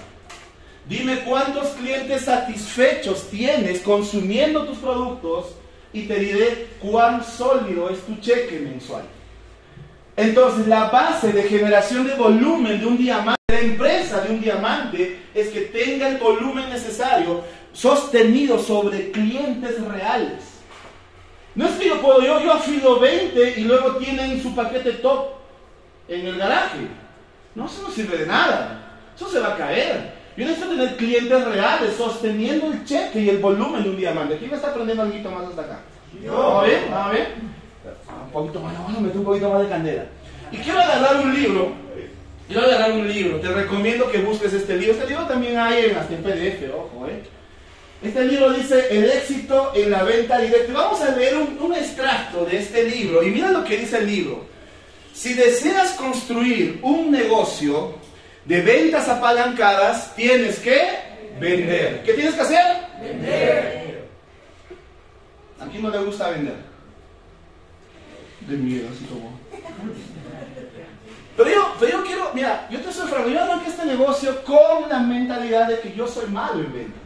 Dime 0.88 1.20
cuántos 1.20 1.68
clientes 1.70 2.22
satisfechos 2.22 3.28
tienes 3.30 3.80
consumiendo 3.80 4.64
tus 4.66 4.78
productos 4.78 5.54
y 5.92 6.02
te 6.02 6.18
diré 6.18 6.68
cuán 6.80 7.24
sólido 7.24 7.90
es 7.90 8.00
tu 8.00 8.16
cheque 8.16 8.60
mensual. 8.60 9.02
Entonces, 10.16 10.66
la 10.66 10.88
base 10.90 11.32
de 11.32 11.42
generación 11.44 12.06
de 12.06 12.14
volumen 12.14 12.80
de 12.80 12.86
un 12.86 12.98
diamante, 12.98 13.40
de 13.48 13.54
la 13.54 13.60
empresa 13.60 14.20
de 14.20 14.34
un 14.34 14.40
diamante, 14.40 15.22
es 15.34 15.48
que 15.48 15.62
tenga 15.62 16.08
el 16.08 16.18
volumen 16.18 16.68
necesario 16.68 17.42
sostenido 17.72 18.58
sobre 18.58 19.10
clientes 19.10 19.82
reales. 19.86 20.52
No 21.54 21.66
es 21.66 21.72
que 21.72 21.88
yo 21.88 22.00
puedo, 22.00 22.22
yo, 22.22 22.40
yo 22.40 22.52
afido 22.52 22.98
20 22.98 23.60
y 23.60 23.64
luego 23.64 23.96
tienen 23.96 24.42
su 24.42 24.54
paquete 24.54 24.92
top 24.92 25.28
en 26.08 26.26
el 26.26 26.38
garaje. 26.38 26.88
No, 27.54 27.66
eso 27.66 27.82
no 27.82 27.90
sirve 27.90 28.18
de 28.18 28.26
nada. 28.26 28.98
Eso 29.14 29.28
se 29.28 29.40
va 29.40 29.54
a 29.54 29.56
caer. 29.56 30.21
Yo 30.36 30.46
necesito 30.46 30.70
tener 30.70 30.96
clientes 30.96 31.44
reales 31.44 31.94
sosteniendo 31.96 32.72
el 32.72 32.84
cheque 32.84 33.20
y 33.20 33.28
el 33.28 33.38
volumen 33.38 33.82
de 33.82 33.90
un 33.90 33.96
diamante. 33.96 34.38
¿Quién 34.38 34.50
me 34.50 34.56
está 34.56 34.68
aprendiendo 34.68 35.02
algo 35.02 35.30
más 35.30 35.48
hasta 35.48 35.62
acá? 35.62 35.80
¿Vamos 36.26 36.66
bien? 36.66 36.80
¿Vamos 36.90 37.12
bien? 37.12 37.26
Un 38.24 38.32
poquito 38.32 38.60
más, 38.60 38.72
vamos 38.74 38.96
a 38.96 39.00
meter 39.00 39.18
un 39.18 39.24
poquito 39.24 39.50
más 39.50 39.62
de 39.62 39.68
candela. 39.68 40.06
Y 40.50 40.56
quiero 40.58 40.80
agarrar 40.80 41.16
un 41.16 41.34
libro. 41.34 41.72
Quiero 42.46 42.62
agarrar 42.62 42.92
un 42.92 43.08
libro. 43.08 43.40
Te 43.40 43.48
recomiendo 43.48 44.10
que 44.10 44.18
busques 44.18 44.52
este 44.52 44.76
libro. 44.76 44.94
Este 44.94 45.06
libro 45.06 45.26
también 45.26 45.58
hay 45.58 45.86
en, 45.86 45.96
hasta 45.96 46.14
en 46.14 46.22
PDF, 46.22 46.74
ojo, 46.74 47.06
¿eh? 47.08 47.22
Este 48.02 48.24
libro 48.24 48.52
dice 48.52 48.88
El 48.90 49.04
éxito 49.04 49.72
en 49.74 49.90
la 49.90 50.02
venta 50.02 50.38
directa. 50.38 50.72
Vamos 50.72 51.00
a 51.02 51.14
leer 51.14 51.36
un, 51.36 51.58
un 51.60 51.74
extracto 51.74 52.44
de 52.44 52.58
este 52.58 52.84
libro. 52.84 53.22
Y 53.22 53.30
mira 53.30 53.50
lo 53.50 53.64
que 53.64 53.76
dice 53.76 53.98
el 53.98 54.06
libro. 54.06 54.44
Si 55.12 55.34
deseas 55.34 55.92
construir 55.92 56.80
un 56.82 57.10
negocio 57.10 57.94
de 58.44 58.60
ventas 58.60 59.08
apalancadas, 59.08 60.14
tienes 60.14 60.58
que 60.58 60.80
vender. 61.38 62.02
¿Qué 62.02 62.14
tienes 62.14 62.34
que 62.34 62.40
hacer? 62.40 62.76
Vender. 63.00 64.08
¿A 65.60 65.66
quién 65.66 65.82
no 65.82 65.90
le 65.90 65.98
gusta 65.98 66.30
vender? 66.30 66.56
De 68.40 68.56
miedo, 68.56 68.88
así 68.92 69.04
como. 69.04 69.38
Pero 71.36 71.50
yo, 71.50 71.74
pero 71.78 71.98
yo 71.98 72.04
quiero, 72.04 72.30
mira, 72.34 72.68
yo 72.70 72.80
te 72.80 72.92
soy 72.92 73.08
franco, 73.08 73.30
yo 73.30 73.42
arranqué 73.42 73.70
este 73.70 73.86
negocio 73.86 74.44
con 74.44 74.88
la 74.88 74.98
mentalidad 74.98 75.68
de 75.68 75.80
que 75.80 75.94
yo 75.94 76.06
soy 76.06 76.28
malo 76.28 76.60
en 76.60 76.72
ventas. 76.72 77.02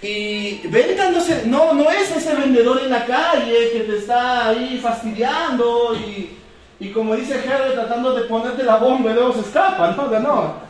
Y 0.00 0.66
ventas 0.68 1.12
no, 1.12 1.20
se, 1.20 1.46
no, 1.46 1.72
no 1.72 1.90
es 1.90 2.10
ese 2.16 2.34
vendedor 2.34 2.80
en 2.82 2.90
la 2.90 3.04
calle 3.04 3.70
que 3.72 3.80
te 3.80 3.98
está 3.98 4.48
ahí 4.48 4.78
fastidiando 4.82 5.94
y, 5.96 6.37
y 6.80 6.90
como 6.90 7.16
dice 7.16 7.34
Herbert, 7.34 7.74
tratando 7.74 8.14
de 8.14 8.22
ponerte 8.22 8.62
la 8.62 8.76
bomba 8.76 9.10
y 9.10 9.14
luego 9.14 9.32
se 9.32 9.40
escapa, 9.40 9.90
¿no? 9.92 10.08
De 10.08 10.20
no. 10.20 10.68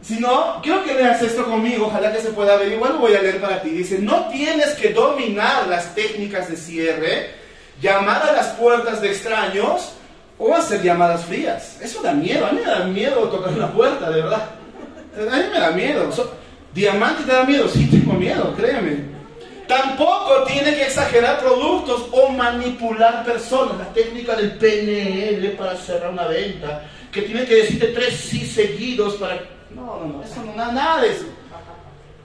Si 0.00 0.18
no, 0.20 0.60
quiero 0.62 0.84
que 0.84 0.94
leas 0.94 1.20
esto 1.20 1.44
conmigo, 1.44 1.86
ojalá 1.86 2.12
que 2.12 2.20
se 2.20 2.30
pueda 2.30 2.56
ver. 2.56 2.72
Igual 2.72 2.94
lo 2.94 2.98
voy 3.00 3.14
a 3.14 3.20
leer 3.20 3.40
para 3.40 3.60
ti. 3.60 3.70
Dice, 3.70 3.98
no 3.98 4.28
tienes 4.28 4.70
que 4.74 4.90
dominar 4.90 5.66
las 5.66 5.94
técnicas 5.94 6.48
de 6.48 6.56
cierre, 6.56 7.30
llamar 7.82 8.22
a 8.22 8.32
las 8.32 8.46
puertas 8.48 9.02
de 9.02 9.08
extraños 9.08 9.92
o 10.38 10.54
hacer 10.54 10.82
llamadas 10.82 11.24
frías. 11.24 11.78
Eso 11.82 12.00
da 12.00 12.12
miedo. 12.12 12.46
A 12.46 12.52
mí 12.52 12.60
me 12.64 12.70
da 12.70 12.84
miedo 12.84 13.28
tocar 13.28 13.52
una 13.52 13.70
puerta, 13.70 14.08
de 14.08 14.22
verdad. 14.22 14.48
A 15.14 15.36
mí 15.36 15.44
me 15.52 15.60
da 15.60 15.70
miedo. 15.72 16.10
Diamante 16.72 17.24
te 17.24 17.32
da 17.32 17.44
miedo. 17.44 17.68
Sí, 17.68 17.86
tengo 17.90 18.14
miedo, 18.14 18.54
créeme. 18.56 19.17
Tampoco 19.68 20.44
tiene 20.44 20.74
que 20.74 20.84
exagerar 20.84 21.40
productos 21.40 22.06
o 22.10 22.30
manipular 22.30 23.22
personas. 23.22 23.76
La 23.76 23.92
técnica 23.92 24.34
del 24.34 24.52
PNL 24.52 25.50
para 25.58 25.76
cerrar 25.76 26.10
una 26.10 26.26
venta, 26.26 26.88
que 27.12 27.22
tiene 27.22 27.44
que 27.44 27.56
decirte 27.56 27.88
tres 27.88 28.16
sí 28.16 28.46
seguidos 28.46 29.16
para... 29.16 29.34
No, 29.70 30.00
no, 30.00 30.06
no, 30.06 30.24
eso 30.24 30.42
no, 30.42 30.54
nada, 30.56 30.72
nada 30.72 31.02
de 31.02 31.10
eso. 31.10 31.26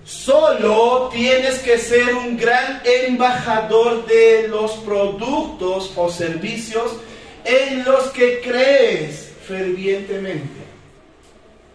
Solo 0.06 1.10
tienes 1.12 1.60
que 1.60 1.78
ser 1.78 2.16
un 2.16 2.38
gran 2.38 2.82
embajador 2.86 4.06
de 4.06 4.48
los 4.48 4.72
productos 4.78 5.92
o 5.98 6.10
servicios 6.10 6.94
en 7.44 7.84
los 7.84 8.06
que 8.12 8.40
crees 8.40 9.34
fervientemente. 9.46 10.64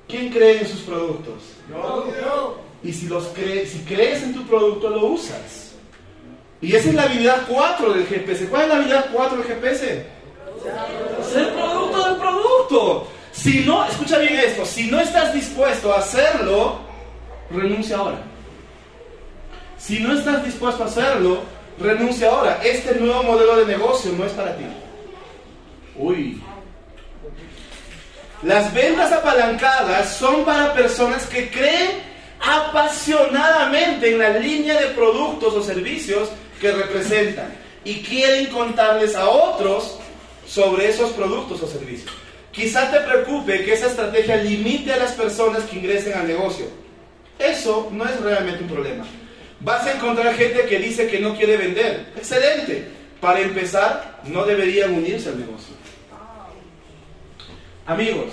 ¿Quién 0.08 0.30
cree 0.30 0.60
en 0.60 0.68
sus 0.68 0.80
productos? 0.80 1.42
Yo. 1.68 2.67
Y 2.82 2.92
si, 2.92 3.06
los 3.06 3.26
crees, 3.28 3.70
si 3.70 3.78
crees 3.80 4.22
en 4.22 4.34
tu 4.34 4.46
producto, 4.46 4.88
lo 4.90 5.06
usas. 5.06 5.72
Y 6.60 6.74
esa 6.74 6.88
es 6.88 6.94
la 6.94 7.02
habilidad 7.04 7.42
4 7.48 7.92
del 7.92 8.06
GPS. 8.06 8.46
¿Cuál 8.46 8.62
es 8.62 8.68
la 8.68 8.74
habilidad 8.76 9.06
4 9.12 9.38
del 9.38 9.46
GPS? 9.46 10.06
Ser 11.32 11.54
producto 11.54 12.04
del 12.04 12.16
producto. 12.16 13.08
Si 13.32 13.60
no, 13.60 13.84
escucha 13.84 14.18
bien 14.18 14.34
esto, 14.34 14.64
si 14.64 14.90
no 14.90 15.00
estás 15.00 15.32
dispuesto 15.32 15.92
a 15.92 15.98
hacerlo, 15.98 16.80
renuncia 17.50 17.96
ahora. 17.96 18.18
Si 19.78 20.00
no 20.00 20.12
estás 20.12 20.44
dispuesto 20.44 20.82
a 20.82 20.86
hacerlo, 20.86 21.42
renuncia 21.78 22.28
ahora. 22.30 22.60
Este 22.64 22.94
nuevo 22.96 23.22
modelo 23.22 23.56
de 23.58 23.66
negocio 23.66 24.12
no 24.12 24.24
es 24.24 24.32
para 24.32 24.56
ti. 24.56 24.64
Uy. 25.96 26.42
Las 28.42 28.72
ventas 28.72 29.12
apalancadas 29.12 30.16
son 30.16 30.44
para 30.44 30.72
personas 30.72 31.26
que 31.26 31.50
creen 31.50 32.02
apasionadamente 32.40 34.12
en 34.12 34.18
la 34.18 34.30
línea 34.38 34.80
de 34.80 34.88
productos 34.88 35.54
o 35.54 35.62
servicios 35.62 36.28
que 36.60 36.72
representan 36.72 37.52
y 37.84 38.02
quieren 38.02 38.46
contarles 38.46 39.14
a 39.14 39.28
otros 39.28 39.98
sobre 40.46 40.88
esos 40.88 41.10
productos 41.10 41.62
o 41.62 41.68
servicios. 41.68 42.10
Quizá 42.52 42.90
te 42.90 43.00
preocupe 43.00 43.64
que 43.64 43.74
esa 43.74 43.86
estrategia 43.86 44.36
limite 44.36 44.92
a 44.92 44.96
las 44.96 45.12
personas 45.12 45.64
que 45.64 45.78
ingresen 45.78 46.14
al 46.14 46.26
negocio. 46.26 46.66
Eso 47.38 47.88
no 47.92 48.04
es 48.04 48.20
realmente 48.20 48.62
un 48.64 48.70
problema. 48.70 49.04
Vas 49.60 49.86
a 49.86 49.92
encontrar 49.92 50.34
gente 50.34 50.66
que 50.66 50.78
dice 50.78 51.08
que 51.08 51.20
no 51.20 51.36
quiere 51.36 51.56
vender. 51.56 52.12
Excelente. 52.16 52.88
Para 53.20 53.40
empezar, 53.40 54.20
no 54.24 54.44
deberían 54.44 54.92
unirse 54.94 55.28
al 55.28 55.40
negocio. 55.40 55.74
Amigos, 57.86 58.32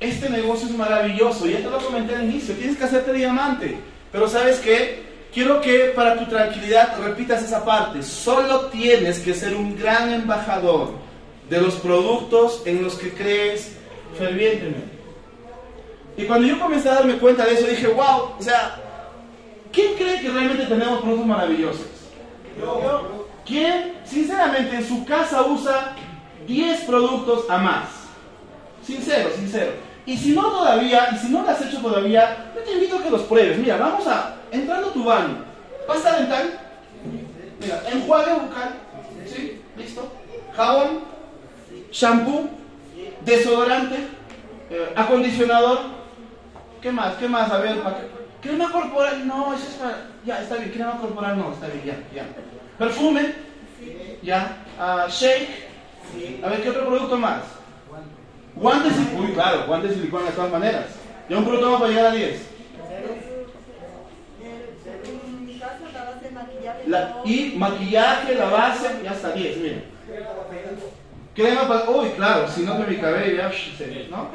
este 0.00 0.30
negocio 0.30 0.68
es 0.68 0.74
maravilloso. 0.74 1.46
Ya 1.46 1.58
te 1.58 1.70
lo 1.70 1.78
comenté 1.78 2.14
al 2.14 2.24
inicio. 2.24 2.54
Tienes 2.54 2.76
que 2.76 2.84
hacerte 2.84 3.12
diamante. 3.12 3.78
Pero 4.12 4.28
¿sabes 4.28 4.58
qué? 4.60 5.06
Quiero 5.32 5.60
que 5.60 5.92
para 5.94 6.18
tu 6.18 6.26
tranquilidad 6.26 6.98
repitas 7.02 7.42
esa 7.42 7.64
parte. 7.64 8.02
Solo 8.02 8.66
tienes 8.66 9.18
que 9.18 9.34
ser 9.34 9.54
un 9.54 9.76
gran 9.76 10.12
embajador 10.12 10.92
de 11.50 11.60
los 11.60 11.74
productos 11.74 12.62
en 12.64 12.82
los 12.82 12.94
que 12.94 13.12
crees 13.12 13.72
fervientemente. 14.16 14.98
Y 16.16 16.24
cuando 16.24 16.48
yo 16.48 16.58
comencé 16.58 16.88
a 16.88 16.94
darme 16.94 17.18
cuenta 17.18 17.44
de 17.44 17.54
eso, 17.54 17.66
dije, 17.66 17.86
wow, 17.86 18.32
o 18.38 18.42
sea, 18.42 18.76
¿quién 19.72 19.94
cree 19.94 20.20
que 20.20 20.30
realmente 20.30 20.66
tenemos 20.66 21.00
productos 21.00 21.26
maravillosos? 21.26 21.86
¿Quién, 23.46 23.94
sinceramente, 24.04 24.76
en 24.76 24.86
su 24.86 25.04
casa 25.04 25.42
usa 25.42 25.94
10 26.46 26.80
productos 26.82 27.48
a 27.48 27.58
más? 27.58 27.88
Sincero, 28.84 29.30
sincero. 29.36 29.87
Y 30.08 30.16
si 30.16 30.30
no 30.30 30.40
todavía, 30.40 31.10
y 31.12 31.18
si 31.18 31.28
no 31.28 31.42
lo 31.42 31.50
has 31.50 31.60
hecho 31.60 31.82
todavía, 31.82 32.50
yo 32.54 32.62
te 32.62 32.72
invito 32.72 32.96
a 32.96 33.02
que 33.02 33.10
los 33.10 33.20
pruebes. 33.24 33.58
Mira, 33.58 33.76
vamos 33.76 34.06
a, 34.06 34.36
entrando 34.50 34.88
a 34.88 34.92
tu 34.94 35.04
baño, 35.04 35.44
pasta 35.86 36.16
dental, 36.16 36.58
mira, 37.60 37.82
enjuague 37.92 38.32
bucal, 38.32 38.70
¿sí? 39.26 39.60
¿Listo? 39.76 40.10
Jabón, 40.56 41.00
shampoo, 41.92 42.48
desodorante, 43.20 43.96
eh, 44.70 44.92
acondicionador, 44.96 45.80
¿qué 46.80 46.90
más? 46.90 47.14
¿Qué 47.16 47.28
más? 47.28 47.50
A 47.50 47.58
ver, 47.58 47.78
¿para 47.82 47.98
qué? 47.98 48.06
crema 48.40 48.72
corporal, 48.72 49.28
no, 49.28 49.52
eso 49.52 49.68
es 49.68 49.74
para, 49.74 50.06
ya, 50.24 50.40
está 50.40 50.56
bien, 50.56 50.70
crema 50.70 50.98
corporal 50.98 51.36
no, 51.36 51.52
está 51.52 51.66
bien, 51.66 51.84
ya, 51.84 52.22
ya. 52.22 52.26
Perfume, 52.78 53.34
ya, 54.22 54.56
ah, 54.80 55.06
shake, 55.10 55.68
a 56.42 56.48
ver, 56.48 56.62
¿qué 56.62 56.70
otro 56.70 56.86
producto 56.86 57.18
más? 57.18 57.57
Guantes 58.60 58.92
y... 58.96 59.16
Uy, 59.20 59.32
claro, 59.32 59.64
guantes 59.66 59.92
y 59.92 59.94
silicona 59.94 60.26
de 60.26 60.32
todas 60.32 60.50
maneras. 60.50 60.84
Ya 61.28 61.38
un 61.38 61.44
más 61.44 61.80
para 61.80 61.88
llegar 61.90 62.06
a 62.06 62.10
10. 62.12 62.40
En 65.04 65.46
mi 65.46 65.58
casa 65.58 65.78
la 65.92 66.04
base 66.04 66.24
de 66.24 66.30
maquillaje. 66.30 66.82
La- 66.86 67.16
y 67.24 67.54
maquillaje, 67.56 68.34
la 68.34 68.44
base, 68.46 68.86
ya 69.04 69.12
está 69.12 69.32
10, 69.32 69.56
mira. 69.58 69.76
Crema 71.34 71.68
para... 71.68 71.90
Uy, 71.90 72.08
claro, 72.16 72.48
si 72.48 72.62
no 72.62 72.76
que 72.84 72.90
mi 72.92 72.96
cabello 72.96 73.36
ya... 73.36 73.50
se- 73.52 74.08
¿no? 74.10 74.28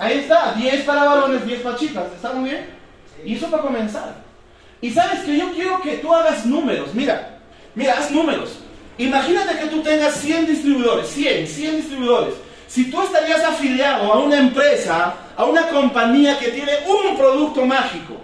Ahí 0.00 0.18
está, 0.18 0.52
10 0.54 0.84
para 0.84 1.04
varones, 1.04 1.44
10 1.46 1.60
para 1.60 1.76
chicas. 1.76 2.04
¿Está 2.14 2.32
muy 2.32 2.50
bien? 2.50 2.66
Y 3.24 3.34
eso 3.36 3.50
para 3.50 3.62
comenzar. 3.62 4.14
Y 4.80 4.90
sabes 4.90 5.20
que 5.20 5.36
yo 5.36 5.52
quiero 5.52 5.80
que 5.80 5.96
tú 5.98 6.14
hagas 6.14 6.46
números. 6.46 6.94
Mira, 6.94 7.38
mira, 7.74 7.94
haz 7.98 8.10
números. 8.10 8.60
Imagínate 8.96 9.58
que 9.58 9.66
tú 9.66 9.82
tengas 9.82 10.14
100 10.14 10.46
distribuidores, 10.46 11.08
100, 11.08 11.46
100 11.46 11.76
distribuidores. 11.76 12.34
Si 12.68 12.90
tú 12.90 13.02
estarías 13.02 13.42
afiliado 13.42 14.12
a 14.12 14.18
una 14.18 14.38
empresa, 14.38 15.14
a 15.34 15.44
una 15.46 15.68
compañía 15.68 16.38
que 16.38 16.48
tiene 16.48 16.72
un 16.86 17.16
producto 17.16 17.64
mágico, 17.64 18.14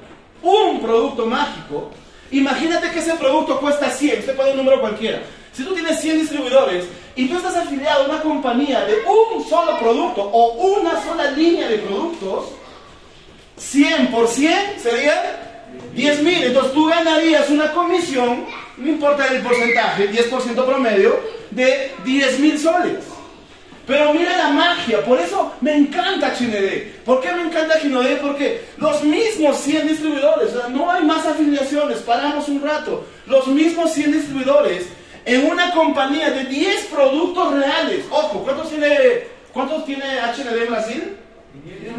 un 0.43 0.81
producto 0.81 1.25
mágico, 1.25 1.91
imagínate 2.31 2.91
que 2.91 2.99
ese 2.99 3.15
producto 3.15 3.59
cuesta 3.59 3.89
100, 3.89 4.19
usted 4.19 4.37
pone 4.37 4.51
un 4.51 4.59
número 4.59 4.83
cualquiera. 4.83 5.23
Si 5.51 5.65
tú 5.65 5.73
tienes 5.73 5.99
100 5.99 6.19
distribuidores 6.21 6.85
y 7.17 7.27
tú 7.27 7.39
estás 7.39 7.57
afiliado 7.57 8.05
a 8.05 8.09
una 8.09 8.21
compañía 8.23 8.85
de 8.85 8.97
un 9.07 9.43
solo 9.49 9.79
producto 9.79 10.21
o 10.21 10.53
una 10.79 11.03
sola 11.03 11.31
línea 11.31 11.67
de 11.67 11.79
productos, 11.79 12.51
100 13.57 14.09
por 14.09 14.29
100 14.29 14.79
sería 14.79 15.71
10 15.95 16.23
mil. 16.23 16.45
Entonces 16.45 16.73
tú 16.75 16.87
ganarías 16.87 17.49
una 17.49 17.73
comisión, 17.73 18.45
no 18.77 18.89
importa 18.89 19.27
el 19.29 19.41
porcentaje, 19.41 20.11
10% 20.11 20.67
promedio, 20.67 21.19
de 21.51 21.95
10 22.05 22.41
mil 22.41 22.59
soles. 22.59 23.14
Pero 23.87 24.15
mira 24.15 24.37
la 24.39 24.49
magia, 24.49 25.05
por 25.05 25.21
eso 25.21 25.53
me 25.61 25.77
encanta 25.77 26.29
HND. 26.29 27.05
¿Por 27.05 27.21
qué 27.21 27.33
me 27.33 27.43
encanta 27.43 27.79
HND? 27.83 28.19
Porque 28.21 28.65
los 28.79 29.03
mismos 29.03 29.59
100 29.59 29.89
distribuidores, 29.89 30.55
o 30.55 30.61
sea, 30.61 30.69
no 30.69 30.91
hay 30.91 31.05
más 31.05 31.27
afiliaciones, 31.27 31.99
paramos 31.99 32.49
un 32.49 32.63
rato, 32.63 33.05
los 33.27 33.47
mismos 33.49 33.93
100 33.93 34.13
distribuidores 34.13 34.87
en 35.27 35.47
una 35.47 35.71
compañía 35.73 36.31
de 36.31 36.45
10 36.45 36.87
productos 36.87 37.55
reales. 37.55 38.05
Ojo, 38.11 38.43
¿cuántos 38.43 38.71
tiene, 38.71 39.29
cuántos 39.53 39.85
tiene 39.85 40.05
HND 40.05 40.69
Brasil? 40.69 41.17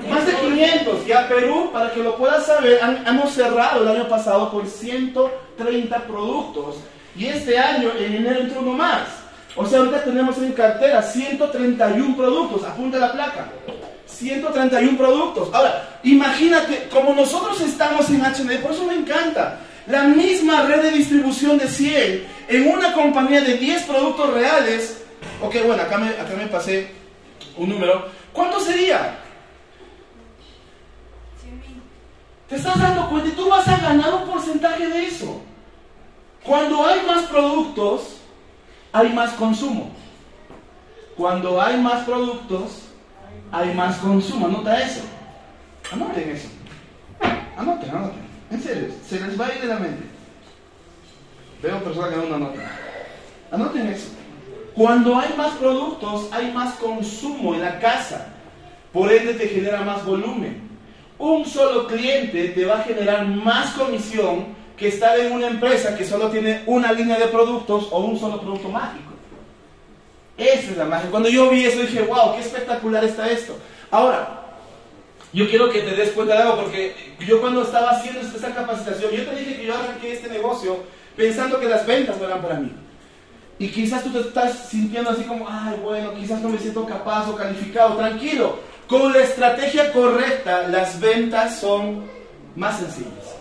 Más 0.10 0.26
de 0.26 0.34
500. 0.34 1.08
Y 1.08 1.12
a 1.12 1.28
Perú, 1.28 1.70
para 1.72 1.92
que 1.92 2.02
lo 2.02 2.18
puedas 2.18 2.46
saber, 2.46 2.80
hemos 3.06 3.32
cerrado 3.32 3.82
el 3.82 3.88
año 3.88 4.08
pasado 4.08 4.52
con 4.52 4.68
130 4.68 5.98
productos. 6.06 6.78
Y 7.16 7.28
este 7.28 7.58
año, 7.58 7.92
en 7.98 8.16
enero, 8.16 8.42
entró 8.42 8.60
uno 8.60 8.74
más. 8.74 9.08
O 9.56 9.66
sea, 9.66 9.80
ahorita 9.80 10.04
tenemos 10.04 10.38
en 10.38 10.52
cartera 10.52 11.02
131 11.02 12.18
productos. 12.18 12.64
Apunta 12.64 12.98
la 12.98 13.12
placa. 13.12 13.48
131 14.06 14.98
productos. 14.98 15.50
Ahora, 15.54 16.00
imagínate, 16.04 16.88
como 16.90 17.14
nosotros 17.14 17.60
estamos 17.62 18.10
en 18.10 18.22
HND, 18.22 18.62
por 18.62 18.72
eso 18.72 18.86
me 18.86 18.96
encanta. 18.96 19.60
La 19.88 20.04
misma 20.04 20.64
red 20.64 20.82
de 20.82 20.92
distribución 20.92 21.58
de 21.58 21.68
100 21.68 22.28
en 22.50 22.68
una 22.68 22.94
compañía 22.94 23.42
de 23.42 23.58
10 23.58 23.84
productos 23.84 24.34
reales. 24.34 25.04
Ok, 25.42 25.56
bueno, 25.66 25.84
acá 25.84 25.98
me, 25.98 26.10
acá 26.10 26.34
me 26.38 26.48
pasé 26.48 26.90
un 27.58 27.70
número. 27.70 28.08
¿Cuánto 28.34 28.60
sería? 28.60 29.20
¿Te 32.50 32.56
estás 32.58 32.80
dando 32.80 33.10
cuenta? 33.10 33.30
Y 33.30 33.32
tú 33.32 33.50
vas 33.50 33.68
a 33.68 33.78
ganar 33.78 34.14
un 34.14 34.30
porcentaje 34.30 34.88
de 34.88 35.06
eso. 35.06 35.42
Cuando 36.44 36.86
hay 36.86 37.02
más 37.08 37.24
productos, 37.24 38.15
hay 38.96 39.14
más 39.14 39.34
consumo. 39.34 39.92
Cuando 41.18 41.62
hay 41.62 41.78
más 41.82 42.06
productos, 42.06 42.84
hay 43.52 43.74
más 43.74 43.98
consumo. 43.98 44.48
Anota 44.48 44.80
eso. 44.82 45.02
Anoten 45.92 46.30
eso. 46.30 46.48
Anoten, 47.58 47.90
anoten. 47.90 48.26
En 48.52 48.62
serio, 48.62 48.90
se 49.06 49.20
les 49.20 49.40
va 49.40 49.48
a 49.48 49.56
ir 49.56 49.62
de 49.62 49.68
la 49.68 49.80
mente. 49.80 50.04
Veo 51.62 51.84
personas 51.84 52.10
que 52.12 52.16
no 52.30 52.36
anotan. 52.36 52.66
Anoten 53.52 53.88
eso. 53.88 54.10
Cuando 54.74 55.18
hay 55.18 55.34
más 55.38 55.52
productos, 55.54 56.30
hay 56.32 56.52
más 56.52 56.76
consumo 56.76 57.54
en 57.54 57.62
la 57.62 57.80
casa. 57.80 58.28
Por 58.94 59.12
ende 59.12 59.34
te 59.34 59.48
genera 59.50 59.82
más 59.82 60.06
volumen 60.06 60.66
un 61.18 61.46
solo 61.46 61.88
cliente 61.88 62.50
te 62.50 62.66
va 62.66 62.80
a 62.80 62.84
generar 62.84 63.26
más 63.26 63.72
comisión 63.72 64.48
que 64.78 64.90
estar 64.90 65.18
en 65.20 65.32
una 65.32 65.48
empresa 65.48 65.96
que 65.96 66.06
solo 66.06 66.30
tiene 66.30 66.64
una 66.66 66.92
línea 66.92 67.18
de 67.18 67.28
productos 67.28 67.88
o 67.92 68.00
un 68.00 68.20
solo 68.20 68.42
producto 68.42 68.70
mágico. 68.70 69.12
Esa 70.38 70.72
es 70.72 70.78
la 70.78 70.86
magia. 70.86 71.10
Cuando 71.10 71.30
yo 71.30 71.50
vi 71.50 71.66
eso 71.66 71.80
dije, 71.80 72.02
wow, 72.02 72.36
qué 72.36 72.42
espectacular 72.42 73.04
está 73.04 73.30
esto. 73.30 73.58
Ahora, 73.90 74.42
yo 75.32 75.50
quiero 75.50 75.70
que 75.70 75.82
te 75.82 75.96
des 75.96 76.12
cuenta 76.12 76.36
de 76.36 76.42
algo, 76.42 76.62
porque 76.62 76.96
yo 77.26 77.40
cuando 77.40 77.64
estaba 77.64 77.92
haciendo 77.92 78.22
esta 78.22 78.54
capacitación, 78.54 79.12
yo 79.12 79.26
te 79.26 79.36
dije 79.36 79.56
que 79.58 79.66
yo 79.66 79.76
arranqué 79.76 80.14
este 80.14 80.30
negocio 80.30 80.78
pensando 81.16 81.60
que 81.60 81.68
las 81.68 81.86
ventas 81.86 82.18
no 82.18 82.26
eran 82.26 82.42
para 82.42 82.56
mí. 82.56 82.72
Y 83.58 83.70
quizás 83.70 84.04
tú 84.04 84.12
te 84.12 84.20
estás 84.20 84.68
sintiendo 84.70 85.12
así 85.12 85.24
como, 85.24 85.48
ay, 85.48 85.80
bueno, 85.82 86.14
quizás 86.14 86.42
no 86.42 86.50
me 86.50 86.58
siento 86.58 86.86
capaz 86.86 87.30
o 87.30 87.36
calificado. 87.36 87.96
Tranquilo, 87.96 88.60
con 88.88 89.14
la 89.14 89.20
estrategia 89.20 89.94
correcta, 89.94 90.68
las 90.68 91.00
ventas 91.00 91.60
son 91.60 92.04
más 92.56 92.80
sencillas. 92.80 93.35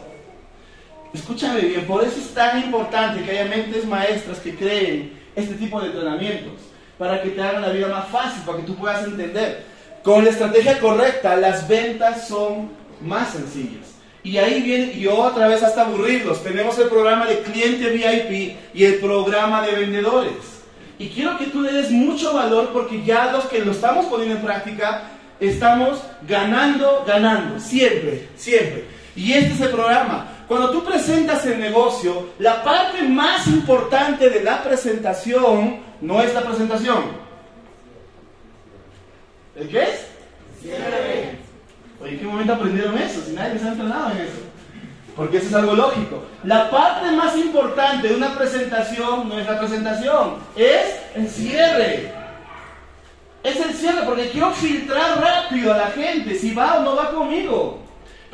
Escúchame 1.14 1.60
bien, 1.60 1.86
por 1.86 2.02
eso 2.02 2.18
es 2.18 2.34
tan 2.34 2.58
importante 2.58 3.22
que 3.22 3.30
haya 3.30 3.44
mentes 3.44 3.86
maestras 3.86 4.40
que 4.40 4.56
creen 4.56 5.12
este 5.36 5.54
tipo 5.54 5.80
de 5.80 5.86
entrenamientos, 5.86 6.54
para 6.98 7.22
que 7.22 7.30
te 7.30 7.40
hagan 7.40 7.62
la 7.62 7.68
vida 7.68 7.86
más 7.86 8.08
fácil, 8.08 8.42
para 8.44 8.58
que 8.58 8.64
tú 8.64 8.74
puedas 8.74 9.04
entender. 9.04 9.64
Con 10.02 10.24
la 10.24 10.30
estrategia 10.30 10.80
correcta, 10.80 11.36
las 11.36 11.68
ventas 11.68 12.26
son 12.26 12.70
más 13.00 13.30
sencillas. 13.30 13.94
Y 14.24 14.38
ahí 14.38 14.60
viene, 14.60 14.92
y 14.92 15.06
otra 15.06 15.46
vez 15.46 15.62
hasta 15.62 15.82
aburrirlos, 15.82 16.42
tenemos 16.42 16.76
el 16.78 16.88
programa 16.88 17.26
de 17.26 17.40
cliente 17.40 17.90
VIP 17.90 18.56
y 18.74 18.84
el 18.84 18.96
programa 18.96 19.64
de 19.64 19.72
vendedores. 19.72 20.62
Y 20.98 21.08
quiero 21.10 21.38
que 21.38 21.46
tú 21.46 21.62
le 21.62 21.72
des 21.72 21.90
mucho 21.92 22.34
valor 22.34 22.70
porque 22.72 23.04
ya 23.04 23.30
los 23.30 23.44
que 23.44 23.64
lo 23.64 23.70
estamos 23.70 24.06
poniendo 24.06 24.36
en 24.36 24.42
práctica, 24.42 25.10
estamos 25.38 26.00
ganando, 26.26 27.04
ganando, 27.06 27.60
siempre, 27.60 28.28
siempre. 28.34 28.84
Y 29.14 29.32
este 29.32 29.54
es 29.54 29.60
el 29.60 29.70
programa. 29.70 30.33
Cuando 30.48 30.70
tú 30.70 30.84
presentas 30.84 31.44
el 31.46 31.60
negocio, 31.60 32.30
la 32.38 32.62
parte 32.62 33.02
más 33.02 33.46
importante 33.46 34.28
de 34.28 34.42
la 34.42 34.62
presentación 34.62 35.80
no 36.00 36.20
es 36.20 36.34
la 36.34 36.42
presentación. 36.42 37.02
¿El 39.56 39.68
qué 39.68 39.82
es? 39.82 40.06
Cierre. 40.60 41.38
Oye, 42.00 42.12
¿en 42.12 42.18
qué 42.18 42.26
momento 42.26 42.54
aprendieron 42.54 42.98
eso? 42.98 43.22
Si 43.24 43.32
nadie 43.32 43.54
les 43.54 43.64
ha 43.64 43.68
entrenado 43.68 44.10
en 44.10 44.18
eso. 44.18 44.42
Porque 45.16 45.36
eso 45.38 45.46
es 45.46 45.54
algo 45.54 45.74
lógico. 45.74 46.24
La 46.42 46.70
parte 46.70 47.10
más 47.12 47.36
importante 47.36 48.08
de 48.08 48.16
una 48.16 48.36
presentación 48.36 49.28
no 49.28 49.38
es 49.38 49.46
la 49.46 49.58
presentación, 49.58 50.34
es 50.56 50.96
el 51.14 51.28
cierre 51.28 52.24
es 53.44 53.60
el 53.60 53.74
cierre, 53.74 54.06
porque 54.06 54.30
quiero 54.30 54.50
filtrar 54.52 55.20
rápido 55.20 55.72
a 55.72 55.76
la 55.76 55.86
gente 55.88 56.34
si 56.34 56.54
va 56.54 56.78
o 56.78 56.82
no 56.82 56.96
va 56.96 57.10
conmigo. 57.10 57.83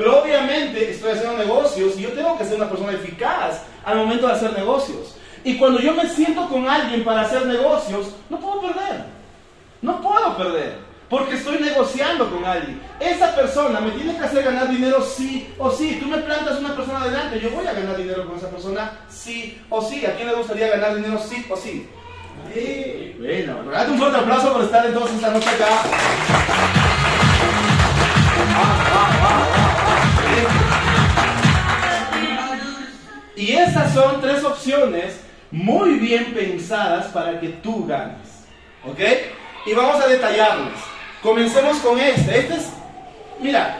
Pero 0.01 0.23
obviamente 0.23 0.93
estoy 0.93 1.13
haciendo 1.13 1.37
negocios 1.37 1.99
y 1.99 2.01
yo 2.01 2.09
tengo 2.13 2.39
que 2.39 2.47
ser 2.47 2.57
una 2.57 2.71
persona 2.71 2.93
eficaz 2.93 3.61
al 3.85 3.99
momento 3.99 4.29
de 4.29 4.33
hacer 4.33 4.51
negocios. 4.55 5.15
Y 5.45 5.59
cuando 5.59 5.79
yo 5.79 5.93
me 5.93 6.09
siento 6.09 6.49
con 6.49 6.67
alguien 6.67 7.05
para 7.05 7.21
hacer 7.21 7.45
negocios, 7.45 8.07
no 8.31 8.41
puedo 8.41 8.63
perder. 8.63 9.05
No 9.83 10.01
puedo 10.01 10.39
perder. 10.39 10.79
Porque 11.11 11.35
estoy 11.35 11.59
negociando 11.59 12.31
con 12.31 12.43
alguien. 12.47 12.81
Esa 12.99 13.35
persona 13.35 13.79
me 13.79 13.91
tiene 13.91 14.17
que 14.17 14.25
hacer 14.25 14.43
ganar 14.43 14.71
dinero 14.71 15.03
sí 15.03 15.53
o 15.59 15.71
sí. 15.71 15.99
Tú 16.01 16.07
me 16.07 16.17
plantas 16.17 16.59
una 16.59 16.75
persona 16.75 17.03
adelante, 17.03 17.39
yo 17.39 17.51
voy 17.51 17.67
a 17.67 17.75
ganar 17.75 17.99
dinero 17.99 18.27
con 18.27 18.39
esa 18.39 18.49
persona 18.49 19.01
sí 19.11 19.61
o 19.69 19.83
sí. 19.83 20.07
¿A 20.07 20.17
quién 20.17 20.29
le 20.29 20.35
gustaría 20.35 20.69
ganar 20.69 20.95
dinero 20.95 21.19
sí 21.19 21.45
o 21.51 21.57
sí? 21.59 21.87
Bueno, 23.19 23.65
regálate 23.65 23.91
un 23.91 23.99
fuerte 23.99 24.17
aplauso 24.17 24.51
por 24.51 24.63
estar 24.63 24.87
entonces 24.87 25.17
esta 25.17 25.31
noche 25.31 25.51
acá. 25.51 25.83
Y 33.41 33.53
estas 33.53 33.95
son 33.95 34.21
tres 34.21 34.45
opciones 34.45 35.15
muy 35.51 35.95
bien 35.95 36.35
pensadas 36.35 37.07
para 37.07 37.41
que 37.41 37.49
tú 37.49 37.87
ganes. 37.87 38.29
¿Ok? 38.87 39.01
Y 39.65 39.73
vamos 39.73 39.99
a 39.99 40.09
detallarlas. 40.09 40.79
Comencemos 41.23 41.79
con 41.79 41.99
esta. 41.99 42.35
Este 42.35 42.55
es, 42.57 42.67
mira, 43.41 43.79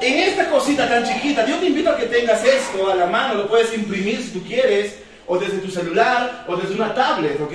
en 0.00 0.14
esta 0.20 0.48
cosita 0.48 0.88
tan 0.88 1.04
chiquita, 1.04 1.44
yo 1.44 1.56
te 1.56 1.66
invito 1.66 1.90
a 1.90 1.96
que 1.96 2.06
tengas 2.06 2.44
esto 2.44 2.88
a 2.88 2.94
la 2.94 3.06
mano, 3.06 3.34
lo 3.34 3.48
puedes 3.48 3.74
imprimir 3.74 4.22
si 4.22 4.30
tú 4.30 4.44
quieres, 4.44 4.96
o 5.26 5.38
desde 5.38 5.58
tu 5.58 5.72
celular, 5.72 6.44
o 6.46 6.54
desde 6.54 6.74
una 6.74 6.94
tablet, 6.94 7.40
¿ok? 7.40 7.54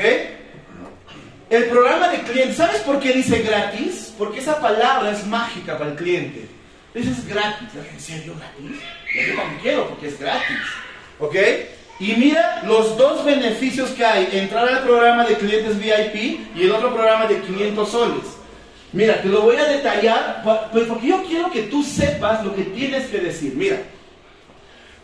El 1.49 1.65
programa 1.69 2.09
de 2.09 2.19
cliente, 2.23 2.53
¿sabes 2.53 2.81
por 2.81 2.99
qué 2.99 3.13
dice 3.13 3.41
gratis? 3.43 4.13
Porque 4.17 4.39
esa 4.39 4.59
palabra 4.59 5.09
es 5.11 5.25
mágica 5.25 5.77
para 5.77 5.91
el 5.91 5.95
cliente. 5.95 6.49
Dices 6.93 7.25
gratis. 7.25 7.69
¿En 7.93 7.99
serio 8.01 8.35
gratis? 8.37 8.81
Yo 9.15 9.35
también 9.37 9.61
quiero 9.61 9.87
porque 9.87 10.09
es 10.09 10.19
gratis. 10.19 10.57
¿Ok? 11.19 11.35
Y 11.99 12.13
mira 12.13 12.63
los 12.65 12.97
dos 12.97 13.25
beneficios 13.25 13.89
que 13.91 14.05
hay. 14.05 14.29
Entrar 14.31 14.67
al 14.67 14.83
programa 14.83 15.25
de 15.25 15.35
clientes 15.35 15.77
VIP 15.77 16.55
y 16.55 16.63
el 16.63 16.71
otro 16.71 16.93
programa 16.93 17.27
de 17.27 17.41
500 17.41 17.89
soles. 17.89 18.23
Mira, 18.91 19.21
te 19.21 19.27
lo 19.27 19.41
voy 19.41 19.57
a 19.57 19.65
detallar 19.65 20.41
pues, 20.71 20.85
porque 20.87 21.07
yo 21.07 21.23
quiero 21.23 21.51
que 21.51 21.63
tú 21.63 21.83
sepas 21.83 22.43
lo 22.43 22.55
que 22.55 22.63
tienes 22.63 23.07
que 23.07 23.19
decir. 23.19 23.53
Mira, 23.55 23.81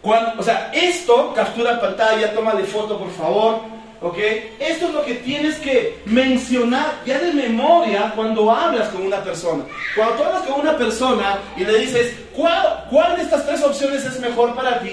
cuando, 0.01 0.39
o 0.39 0.43
sea, 0.43 0.71
esto, 0.73 1.33
captura 1.33 1.79
pantalla, 1.79 2.33
toma 2.33 2.55
de 2.55 2.63
foto 2.63 2.97
por 2.97 3.11
favor. 3.11 3.74
¿Ok? 4.01 4.17
Esto 4.59 4.87
es 4.87 4.93
lo 4.93 5.03
que 5.05 5.15
tienes 5.15 5.55
que 5.57 5.97
mencionar 6.05 7.01
ya 7.05 7.19
de 7.19 7.31
memoria 7.33 8.11
cuando 8.15 8.51
hablas 8.51 8.89
con 8.89 9.03
una 9.03 9.23
persona. 9.23 9.63
Cuando 9.95 10.15
tú 10.15 10.23
hablas 10.23 10.43
con 10.43 10.59
una 10.61 10.77
persona 10.77 11.39
y 11.55 11.63
le 11.63 11.79
dices, 11.79 12.13
¿cuál, 12.33 13.15
de 13.15 13.23
estas 13.23 13.45
tres 13.45 13.63
opciones 13.63 14.05
es 14.05 14.19
mejor 14.19 14.53
para 14.53 14.81
ti? 14.81 14.91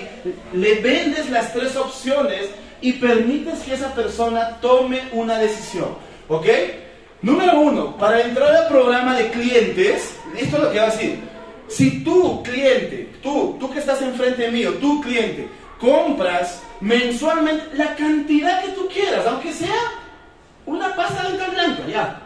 Le 0.53 0.81
vendes 0.81 1.29
las 1.31 1.53
tres 1.53 1.77
opciones 1.77 2.49
y 2.81 2.93
permites 2.95 3.61
que 3.61 3.75
esa 3.75 3.95
persona 3.95 4.59
tome 4.61 5.03
una 5.13 5.39
decisión. 5.39 5.89
¿Ok? 6.29 6.47
Número 7.23 7.61
uno, 7.61 7.97
para 7.97 8.21
entrar 8.21 8.55
al 8.55 8.69
programa 8.69 9.17
de 9.17 9.31
clientes, 9.31 10.17
esto 10.37 10.57
es 10.57 10.63
lo 10.63 10.73
que 10.73 10.79
va 10.79 10.87
a 10.87 10.91
decir. 10.91 11.21
Si 11.69 12.03
tú, 12.03 12.43
cliente, 12.43 13.09
tú, 13.23 13.57
tú 13.59 13.71
que 13.71 13.79
estás 13.79 14.03
enfrente 14.03 14.51
mío, 14.51 14.75
tú, 14.81 15.01
cliente, 15.01 15.49
compras 15.83 16.63
mensualmente 16.81 17.77
la 17.77 17.95
cantidad 17.97 18.63
que 18.63 18.71
tú 18.71 18.89
quieras, 18.89 19.27
aunque 19.27 19.53
sea 19.53 19.81
una 20.65 20.95
pasta 20.95 21.29
de 21.29 21.37
blanca, 21.51 21.83
ya. 21.89 22.21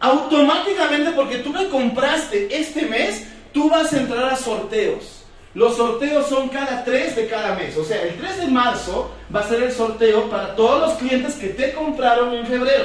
Automáticamente, 0.00 1.10
porque 1.10 1.38
tú 1.38 1.50
me 1.50 1.68
compraste 1.68 2.48
este 2.58 2.86
mes, 2.86 3.26
tú 3.52 3.68
vas 3.68 3.92
a 3.92 3.98
entrar 3.98 4.24
a 4.24 4.36
sorteos. 4.36 5.24
Los 5.52 5.76
sorteos 5.76 6.26
son 6.28 6.48
cada 6.48 6.84
3 6.84 7.16
de 7.16 7.26
cada 7.26 7.54
mes. 7.54 7.76
O 7.76 7.84
sea, 7.84 8.00
el 8.02 8.16
3 8.16 8.38
de 8.38 8.46
marzo 8.46 9.10
va 9.34 9.40
a 9.40 9.48
ser 9.48 9.62
el 9.62 9.72
sorteo 9.72 10.30
para 10.30 10.54
todos 10.56 10.80
los 10.80 10.98
clientes 10.98 11.34
que 11.34 11.48
te 11.48 11.74
compraron 11.74 12.32
en 12.32 12.46
febrero. 12.46 12.84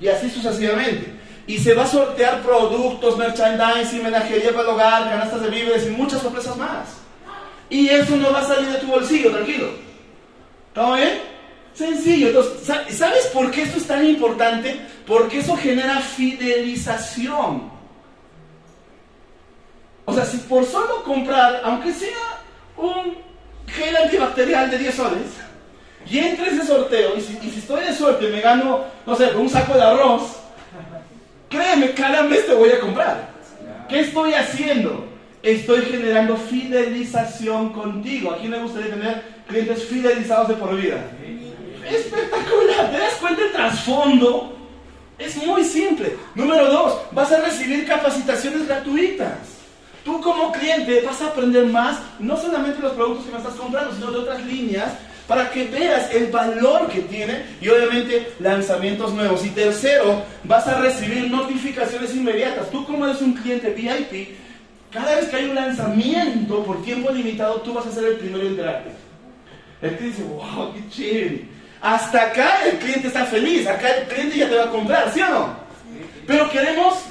Y 0.00 0.08
así 0.08 0.28
sucesivamente. 0.28 1.14
Y 1.46 1.58
se 1.58 1.72
va 1.72 1.84
a 1.84 1.86
sortear 1.86 2.42
productos, 2.42 3.16
merchandising, 3.16 4.02
menajería 4.02 4.50
para 4.50 4.62
el 4.62 4.68
hogar, 4.68 5.08
canastas 5.08 5.42
de 5.42 5.50
víveres 5.50 5.86
y 5.86 5.90
muchas 5.90 6.20
sorpresas 6.20 6.56
más. 6.56 7.03
Y 7.70 7.88
eso 7.88 8.16
no 8.16 8.32
va 8.32 8.40
a 8.40 8.46
salir 8.46 8.70
de 8.70 8.78
tu 8.78 8.86
bolsillo, 8.86 9.30
tranquilo. 9.30 9.68
¿Está 10.68 10.94
bien? 10.94 11.20
Sencillo. 11.74 12.28
Entonces, 12.28 12.96
¿sabes 12.96 13.26
por 13.26 13.50
qué 13.50 13.62
esto 13.62 13.78
es 13.78 13.86
tan 13.86 14.06
importante? 14.06 14.80
Porque 15.06 15.38
eso 15.38 15.56
genera 15.56 16.00
fidelización. 16.00 17.72
O 20.04 20.12
sea, 20.12 20.24
si 20.24 20.36
por 20.38 20.64
solo 20.64 21.02
comprar, 21.02 21.62
aunque 21.64 21.92
sea 21.92 22.42
un 22.76 23.16
gel 23.66 23.96
antibacterial 23.96 24.70
de 24.70 24.78
10 24.78 24.94
soles, 24.94 25.44
y 26.08 26.18
entre 26.18 26.48
ese 26.48 26.66
sorteo, 26.66 27.16
y 27.16 27.20
si, 27.20 27.58
estoy 27.58 27.84
de 27.84 27.94
suerte 27.94 28.28
me 28.28 28.40
gano, 28.40 28.84
no 29.06 29.16
sé, 29.16 29.34
un 29.34 29.48
saco 29.48 29.74
de 29.74 29.82
arroz, 29.82 30.36
créeme, 31.48 31.92
cada 31.92 32.22
mes 32.24 32.46
te 32.46 32.54
voy 32.54 32.70
a 32.70 32.80
comprar. 32.80 33.32
¿Qué 33.88 34.00
estoy 34.00 34.34
haciendo? 34.34 35.13
Estoy 35.44 35.82
generando 35.82 36.38
fidelización 36.38 37.74
contigo. 37.74 38.30
¿A 38.30 38.38
quién 38.38 38.52
le 38.52 38.60
gustaría 38.60 38.94
tener 38.94 39.22
clientes 39.46 39.84
fidelizados 39.84 40.48
de 40.48 40.54
por 40.54 40.74
vida? 40.74 41.04
Espectacular. 41.86 42.90
¿Te 42.90 42.98
das 42.98 43.14
cuenta 43.20 43.42
el 43.42 43.52
trasfondo? 43.52 44.56
Es 45.18 45.36
muy 45.36 45.62
simple. 45.62 46.16
Número 46.34 46.70
dos, 46.70 46.98
vas 47.12 47.30
a 47.30 47.42
recibir 47.42 47.86
capacitaciones 47.86 48.66
gratuitas. 48.66 49.36
Tú 50.02 50.18
como 50.22 50.50
cliente 50.50 51.02
vas 51.02 51.20
a 51.20 51.26
aprender 51.26 51.66
más, 51.66 51.98
no 52.18 52.38
solamente 52.38 52.80
los 52.80 52.92
productos 52.92 53.26
que 53.26 53.32
me 53.32 53.38
estás 53.38 53.54
comprando, 53.54 53.94
sino 53.94 54.12
de 54.12 54.18
otras 54.20 54.42
líneas, 54.46 54.92
para 55.28 55.50
que 55.50 55.64
veas 55.64 56.10
el 56.14 56.28
valor 56.28 56.88
que 56.88 57.00
tiene 57.00 57.44
y 57.60 57.68
obviamente 57.68 58.32
lanzamientos 58.40 59.12
nuevos. 59.12 59.44
Y 59.44 59.50
tercero, 59.50 60.22
vas 60.44 60.66
a 60.68 60.80
recibir 60.80 61.30
notificaciones 61.30 62.14
inmediatas. 62.14 62.70
Tú 62.70 62.86
como 62.86 63.06
eres 63.06 63.20
un 63.20 63.34
cliente 63.34 63.70
VIP, 63.70 64.43
cada 64.94 65.16
vez 65.16 65.28
que 65.28 65.36
hay 65.36 65.44
un 65.44 65.54
lanzamiento 65.54 66.64
por 66.64 66.82
tiempo 66.82 67.10
limitado, 67.10 67.60
tú 67.60 67.74
vas 67.74 67.86
a 67.86 67.92
ser 67.92 68.04
el 68.04 68.16
primero 68.16 68.40
en 68.42 68.52
enterarte. 68.52 68.90
El 69.82 69.96
cliente 69.96 70.18
dice, 70.18 70.32
wow, 70.32 70.72
qué 70.72 70.88
chévere. 70.88 71.48
Hasta 71.82 72.22
acá 72.22 72.64
el 72.64 72.78
cliente 72.78 73.08
está 73.08 73.26
feliz, 73.26 73.66
acá 73.66 73.90
el 73.90 74.06
cliente 74.06 74.38
ya 74.38 74.48
te 74.48 74.56
va 74.56 74.64
a 74.64 74.70
comprar, 74.70 75.12
¿sí 75.12 75.20
o 75.20 75.28
no? 75.28 75.64
Pero 76.26 76.48
queremos 76.48 77.04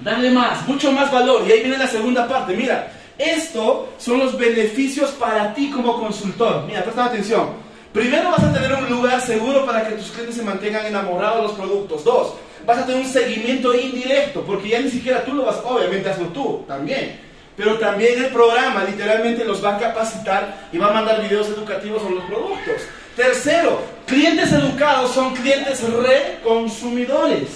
Dale 0.00 0.30
más, 0.30 0.66
mucho 0.68 0.92
más 0.92 1.10
valor. 1.10 1.42
Y 1.46 1.52
ahí 1.52 1.60
viene 1.60 1.78
la 1.78 1.86
segunda 1.86 2.28
parte. 2.28 2.54
Mira, 2.54 2.92
esto 3.18 3.92
son 3.98 4.18
los 4.18 4.36
beneficios 4.36 5.10
para 5.12 5.54
ti 5.54 5.70
como 5.70 5.98
consultor. 5.98 6.64
Mira, 6.66 6.82
presta 6.82 7.06
atención. 7.06 7.48
Primero 7.92 8.30
vas 8.30 8.44
a 8.44 8.52
tener 8.52 8.74
un 8.74 8.88
lugar 8.90 9.20
seguro 9.22 9.64
para 9.64 9.88
que 9.88 9.94
tus 9.94 10.10
clientes 10.10 10.36
se 10.36 10.42
mantengan 10.42 10.84
enamorados 10.84 11.36
de 11.36 11.42
los 11.44 11.52
productos. 11.52 12.04
Dos, 12.04 12.34
vas 12.66 12.78
a 12.78 12.86
tener 12.86 13.00
un 13.00 13.10
seguimiento 13.10 13.74
indirecto, 13.74 14.42
porque 14.42 14.70
ya 14.70 14.80
ni 14.80 14.90
siquiera 14.90 15.24
tú 15.24 15.34
lo 15.34 15.44
vas, 15.44 15.60
obviamente 15.64 16.10
hazlo 16.10 16.26
tú 16.28 16.64
también. 16.66 17.20
Pero 17.56 17.78
también 17.78 18.22
el 18.22 18.30
programa 18.30 18.84
literalmente 18.84 19.44
los 19.44 19.64
va 19.64 19.76
a 19.76 19.78
capacitar 19.78 20.68
y 20.72 20.78
va 20.78 20.88
a 20.88 20.92
mandar 20.92 21.22
videos 21.22 21.48
educativos 21.48 22.02
sobre 22.02 22.16
los 22.16 22.24
productos. 22.24 22.82
Tercero, 23.16 23.80
clientes 24.06 24.52
educados 24.52 25.12
son 25.12 25.34
clientes 25.34 25.82
reconsumidores. 25.82 27.48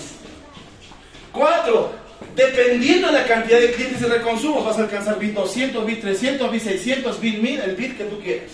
Cuatro, 1.33 2.01
Dependiendo 2.35 3.09
de 3.09 3.15
la 3.15 3.27
cantidad 3.27 3.59
de 3.59 3.73
clientes 3.73 4.01
y 4.03 4.05
reconsumos, 4.05 4.65
vas 4.65 4.79
a 4.79 4.83
alcanzar 4.83 5.19
bit 5.19 5.35
200, 5.35 5.85
bit 5.85 6.01
300, 6.01 6.51
bit 6.51 6.63
600, 6.63 7.21
bit 7.21 7.43
1000, 7.43 7.61
el 7.61 7.77
bit 7.77 7.97
que 7.97 8.05
tú 8.05 8.21
quieras. 8.21 8.51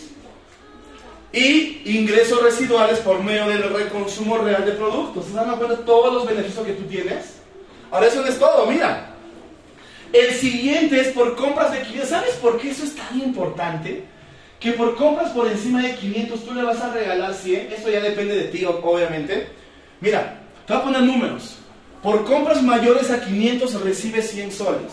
Y 1.37 1.83
ingresos 1.85 2.43
residuales 2.43 2.99
por 3.01 3.23
medio 3.23 3.47
del 3.47 3.69
reconsumo 3.75 4.39
real 4.39 4.65
de 4.65 4.73
productos. 4.73 5.27
¿Se 5.27 5.35
dan 5.35 5.55
cuenta 5.59 5.77
todos 5.85 6.15
los 6.15 6.27
beneficios 6.27 6.65
que 6.65 6.73
tú 6.73 6.85
tienes? 6.85 7.35
Ahora 7.91 8.07
eso 8.07 8.23
no 8.23 8.27
es 8.27 8.39
todo, 8.39 8.65
mira. 8.65 9.15
El 10.15 10.35
siguiente 10.35 10.99
es 10.99 11.09
por 11.09 11.37
compras 11.37 11.73
de 11.73 11.83
500. 11.83 12.09
¿Sabes 12.09 12.35
por 12.37 12.59
qué 12.59 12.71
eso 12.71 12.85
es 12.85 12.97
tan 12.97 13.21
importante? 13.21 14.05
Que 14.59 14.73
por 14.73 14.97
compras 14.97 15.33
por 15.33 15.47
encima 15.47 15.83
de 15.83 15.95
500 15.97 16.43
tú 16.43 16.55
le 16.55 16.63
vas 16.63 16.81
a 16.81 16.95
regalar 16.95 17.35
100. 17.35 17.71
Esto 17.71 17.91
ya 17.91 18.01
depende 18.01 18.35
de 18.35 18.45
ti, 18.45 18.65
obviamente. 18.65 19.49
Mira, 20.01 20.41
te 20.67 20.73
voy 20.73 20.81
a 20.81 20.85
poner 20.87 21.03
números. 21.03 21.57
Por 22.03 22.25
compras 22.25 22.63
mayores 22.63 23.11
a 23.11 23.21
500 23.21 23.83
recibe 23.83 24.23
100 24.23 24.53
soles. 24.53 24.93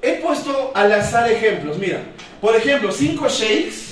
He 0.00 0.14
puesto 0.22 0.72
al 0.74 0.90
azar 0.90 1.30
ejemplos. 1.30 1.76
Mira, 1.76 2.00
por 2.40 2.56
ejemplo, 2.56 2.90
5 2.90 3.28
shakes, 3.28 3.85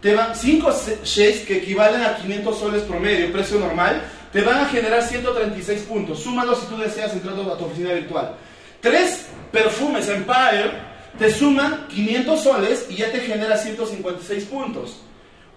te 0.00 0.16
5 0.34 0.72
shakes 1.04 1.40
que 1.40 1.58
equivalen 1.58 2.02
a 2.02 2.16
500 2.16 2.58
soles 2.58 2.82
promedio, 2.82 3.32
precio 3.32 3.58
normal, 3.58 4.02
te 4.32 4.42
van 4.42 4.58
a 4.58 4.66
generar 4.66 5.02
136 5.02 5.82
puntos. 5.82 6.20
Súmalo 6.20 6.54
si 6.54 6.66
tú 6.66 6.76
deseas 6.76 7.12
entrar 7.12 7.34
a 7.34 7.56
tu 7.56 7.64
oficina 7.64 7.92
virtual. 7.92 8.34
3 8.80 9.26
perfumes 9.50 10.08
Empire 10.08 10.72
te 11.18 11.32
suman 11.32 11.88
500 11.88 12.42
soles 12.42 12.86
y 12.88 12.96
ya 12.96 13.10
te 13.10 13.20
genera 13.20 13.56
156 13.56 14.44
puntos. 14.44 14.98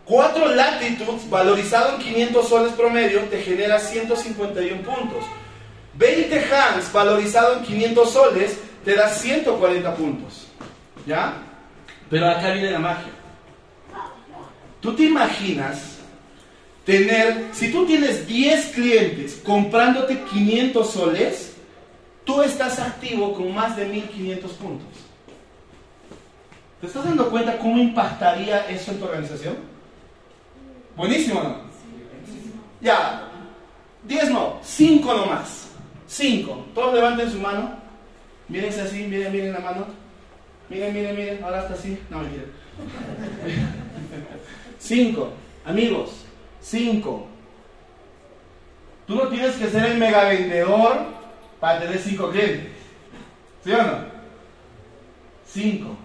4 0.06 0.56
Latitudes, 0.56 1.30
valorizado 1.30 1.96
en 1.96 2.02
500 2.02 2.50
soles 2.50 2.74
promedio, 2.74 3.20
te 3.30 3.42
genera 3.42 3.78
151 3.78 4.82
puntos. 4.82 5.24
20 5.94 6.40
hands 6.40 6.92
valorizado 6.92 7.58
en 7.58 7.64
500 7.64 8.12
soles 8.12 8.58
te 8.84 8.96
da 8.96 9.08
140 9.08 9.94
puntos. 9.96 10.48
¿Ya? 11.06 11.36
Pero 12.10 12.28
acá 12.28 12.52
viene 12.54 12.72
la 12.72 12.80
magia. 12.80 13.21
¿Tú 14.82 14.94
te 14.94 15.04
imaginas 15.04 16.00
tener, 16.86 17.50
si 17.54 17.72
tú 17.72 17.86
tienes 17.86 18.28
10 18.28 18.68
clientes 18.68 19.42
comprándote 19.46 20.22
500 20.24 20.90
soles, 20.90 21.56
tú 22.26 22.42
estás 22.42 22.80
activo 22.80 23.34
con 23.34 23.54
más 23.54 23.78
de 23.78 23.86
1500 23.86 24.52
puntos? 24.54 24.88
¿Te 26.82 26.88
estás 26.88 27.06
dando 27.06 27.30
cuenta 27.30 27.58
cómo 27.58 27.78
impactaría 27.78 28.68
eso 28.68 28.92
en 28.92 29.00
tu 29.00 29.06
organización? 29.06 29.56
Buenísimo, 30.98 31.42
¿no? 31.42 31.56
Ya, 32.82 33.30
10 34.08 34.32
no, 34.32 34.60
5 34.64 35.14
nomás. 35.14 35.72
Cinco. 36.12 36.66
Todos 36.76 36.94
levanten 36.94 37.32
su 37.32 37.40
mano. 37.40 37.72
Mírense 38.50 38.82
así, 38.82 39.08
miren, 39.08 39.32
miren 39.32 39.54
la 39.54 39.60
mano. 39.62 39.86
Miren, 40.68 40.94
miren, 40.94 41.16
miren. 41.16 41.42
Ahora 41.42 41.62
está 41.62 41.74
así. 41.74 41.98
No, 42.10 42.20
mentira. 42.20 42.44
Cinco. 44.80 45.30
Amigos, 45.66 46.10
cinco. 46.62 47.28
Tú 49.06 49.16
no 49.16 49.28
tienes 49.28 49.56
que 49.56 49.70
ser 49.70 49.86
el 49.86 49.98
mega 49.98 50.26
vendedor 50.26 51.06
para 51.60 51.82
tener 51.82 52.00
cinco 52.00 52.30
clientes. 52.32 52.68
¿Sí 53.64 53.72
o 53.72 53.84
no? 53.84 53.98
Cinco. 55.46 55.96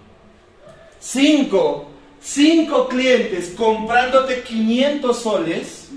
Cinco. 1.01 1.91
Cinco 2.21 2.89
clientes 2.89 3.55
comprándote 3.57 4.43
500 4.43 5.17
soles 5.17 5.91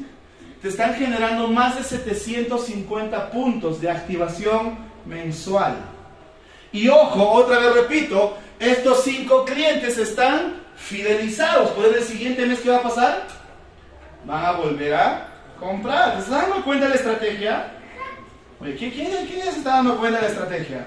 te 0.62 0.68
están 0.68 0.94
generando 0.96 1.48
más 1.48 1.78
de 1.78 1.84
750 1.84 3.32
puntos 3.32 3.80
de 3.80 3.90
activación 3.90 4.78
mensual. 5.06 5.78
Y 6.72 6.88
ojo, 6.88 7.32
otra 7.32 7.60
vez 7.60 7.74
repito, 7.74 8.38
estos 8.60 9.04
cinco 9.04 9.46
clientes 9.46 9.98
están 9.98 10.62
fidelizados. 10.76 11.72
¿Por 11.72 11.86
el 11.86 12.04
siguiente 12.04 12.46
mes 12.46 12.60
qué 12.60 12.70
va 12.70 12.78
a 12.78 12.84
pasar? 12.84 13.28
Van 14.26 14.46
a 14.46 14.52
volver 14.54 14.94
a 14.94 15.28
comprar. 15.60 16.16
¿Se 16.16 16.20
están 16.24 16.50
dando 16.50 16.64
cuenta 16.64 16.86
de 16.86 16.90
la 16.90 16.96
estrategia? 16.96 17.72
Oye, 18.62 18.76
¿quién, 18.76 18.92
quién, 18.92 19.10
quién 19.26 19.44
se 19.44 19.50
está 19.60 19.78
dando 19.78 19.98
cuenta 19.98 20.20
de 20.20 20.26
la 20.26 20.32
estrategia? 20.32 20.86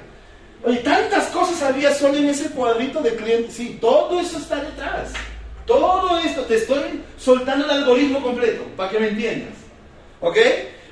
Oye, 0.65 0.79
tantas 0.79 1.27
cosas 1.29 1.63
había 1.63 1.93
solo 1.93 2.17
en 2.19 2.29
ese 2.29 2.51
cuadrito 2.51 3.01
de 3.01 3.17
clientes. 3.17 3.55
Sí, 3.55 3.79
todo 3.81 4.21
eso 4.21 4.39
está 4.39 4.57
detrás. 4.57 5.13
Todo 5.67 6.19
esto, 6.19 6.43
te 6.43 6.57
estoy 6.57 7.03
soltando 7.17 7.65
el 7.65 7.71
algoritmo 7.71 8.23
completo, 8.23 8.65
para 8.77 8.91
que 8.91 8.99
me 8.99 9.09
entiendas. 9.09 9.55
¿Ok? 10.21 10.37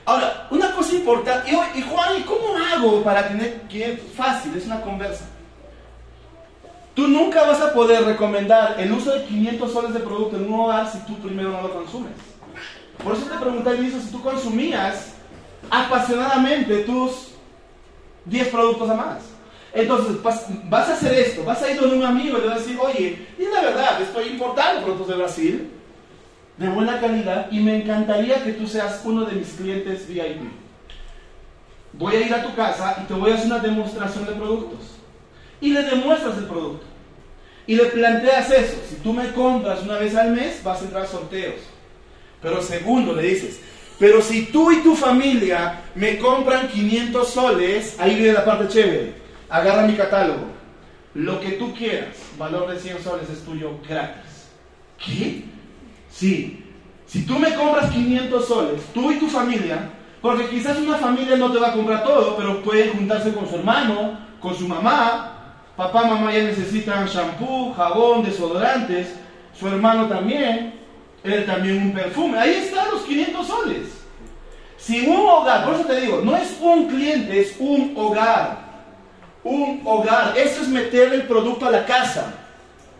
Ahora, 0.05 0.47
una 0.51 0.75
cosa 0.75 0.95
importante, 0.95 1.51
y, 1.51 1.83
Juan, 1.83 2.19
¿y 2.19 2.23
cómo 2.23 2.57
hago 2.57 3.03
para 3.03 3.29
tener 3.29 3.63
clientes? 3.69 4.05
Fácil, 4.17 4.57
es 4.57 4.67
una 4.67 4.81
conversa. 4.81 5.25
Tú 6.95 7.07
nunca 7.07 7.43
vas 7.43 7.61
a 7.61 7.73
poder 7.73 8.05
recomendar 8.05 8.77
el 8.79 8.93
uso 8.93 9.13
de 9.13 9.25
500 9.25 9.73
soles 9.73 9.95
de 9.95 10.01
producto 10.01 10.37
en 10.37 10.53
un 10.53 10.61
hogar 10.61 10.91
si 10.91 10.99
tú 11.01 11.15
primero 11.19 11.51
no 11.51 11.63
lo 11.63 11.73
consumes. 11.73 12.13
Por 13.03 13.15
eso 13.15 13.27
te 13.27 13.39
pregunté 13.39 13.71
al 13.71 13.79
si 13.79 14.11
tú 14.11 14.23
consumías 14.23 15.15
apasionadamente 15.71 16.81
tus 16.81 17.29
10 18.25 18.49
productos 18.49 18.91
a 18.91 18.95
más. 18.95 19.19
Entonces 19.73 20.21
vas, 20.23 20.47
vas 20.69 20.89
a 20.89 20.95
hacer 20.95 21.15
esto, 21.15 21.45
vas 21.45 21.63
a 21.63 21.71
ir 21.71 21.79
con 21.79 21.93
un 21.93 22.05
amigo 22.05 22.39
y 22.39 22.41
le 22.41 22.49
vas 22.49 22.57
a 22.57 22.61
decir, 22.61 22.79
oye, 22.81 23.29
y 23.39 23.45
la 23.45 23.61
verdad, 23.61 24.03
estoy 24.03 24.29
importando 24.29 24.83
productos 24.83 25.09
de 25.09 25.15
Brasil, 25.15 25.71
de 26.61 26.69
buena 26.69 27.01
calidad, 27.01 27.51
y 27.51 27.59
me 27.61 27.75
encantaría 27.75 28.45
que 28.45 28.53
tú 28.53 28.67
seas 28.67 29.01
uno 29.05 29.25
de 29.25 29.35
mis 29.35 29.49
clientes 29.55 30.07
VIP. 30.07 30.43
Voy 31.95 32.17
a 32.17 32.21
ir 32.21 32.35
a 32.35 32.43
tu 32.43 32.55
casa 32.55 32.99
y 33.03 33.07
te 33.07 33.15
voy 33.15 33.31
a 33.31 33.35
hacer 33.35 33.47
una 33.47 33.61
demostración 33.61 34.27
de 34.27 34.33
productos. 34.33 34.81
Y 35.59 35.73
le 35.73 35.83
demuestras 35.83 36.37
el 36.37 36.45
producto. 36.45 36.85
Y 37.67 37.77
le 37.77 37.87
planteas 37.87 38.51
eso. 38.51 38.77
Si 38.87 38.97
tú 38.97 39.15
me 39.15 39.33
compras 39.33 39.83
una 39.83 39.97
vez 39.97 40.15
al 40.15 40.33
mes, 40.33 40.63
vas 40.63 40.83
a 40.83 40.85
entrar 40.85 41.05
a 41.05 41.07
sorteos. 41.07 41.61
Pero 42.43 42.61
segundo, 42.61 43.15
le 43.15 43.23
dices, 43.23 43.59
pero 43.99 44.21
si 44.21 44.47
tú 44.47 44.71
y 44.71 44.83
tu 44.83 44.95
familia 44.95 45.81
me 45.95 46.19
compran 46.19 46.69
500 46.69 47.27
soles, 47.27 47.97
ahí 47.99 48.17
viene 48.17 48.35
la 48.35 48.45
parte 48.45 48.69
chévere. 48.69 49.15
Agarra 49.49 49.87
mi 49.87 49.95
catálogo. 49.95 50.45
Lo 51.15 51.41
que 51.41 51.53
tú 51.53 51.75
quieras, 51.75 52.17
valor 52.37 52.71
de 52.71 52.79
100 52.79 53.03
soles 53.03 53.31
es 53.31 53.41
tuyo 53.47 53.79
gratis. 53.89 54.49
¿Qué? 54.99 55.45
Sí. 56.11 56.65
Si 57.07 57.23
tú 57.23 57.39
me 57.39 57.55
compras 57.55 57.91
500 57.91 58.47
soles, 58.47 58.83
tú 58.95 59.11
y 59.11 59.19
tu 59.19 59.27
familia, 59.29 59.91
porque 60.21 60.49
quizás 60.49 60.79
una 60.79 60.97
familia 60.97 61.37
no 61.37 61.51
te 61.51 61.59
va 61.59 61.69
a 61.69 61.73
comprar 61.73 62.05
todo, 62.05 62.37
pero 62.37 62.63
puede 62.63 62.89
juntarse 62.89 63.33
con 63.33 63.49
su 63.49 63.57
hermano, 63.57 64.19
con 64.39 64.55
su 64.55 64.69
mamá. 64.69 65.37
Papá, 65.77 66.05
mamá 66.05 66.33
ya 66.33 66.43
necesitan 66.43 67.07
shampoo, 67.07 67.73
jabón, 67.75 68.23
desodorantes. 68.23 69.15
Su 69.59 69.67
hermano 69.67 70.07
también. 70.07 70.75
Él 71.25 71.47
también 71.47 71.79
un 71.79 71.93
perfume. 71.93 72.39
Ahí 72.39 72.55
están 72.55 72.91
los 72.91 73.03
500 73.03 73.47
soles. 73.47 73.87
Si 74.77 75.07
un 75.07 75.27
hogar, 75.27 75.65
por 75.65 75.75
eso 75.75 75.85
te 75.85 76.01
digo, 76.01 76.21
no 76.23 76.37
es 76.37 76.57
un 76.61 76.89
cliente, 76.89 77.41
es 77.41 77.57
un 77.59 77.93
hogar. 77.97 78.59
Un 79.43 79.81
hogar. 79.85 80.37
Eso 80.37 80.63
es 80.63 80.69
meter 80.69 81.13
el 81.13 81.23
producto 81.23 81.67
a 81.67 81.71
la 81.71 81.85
casa. 81.85 82.35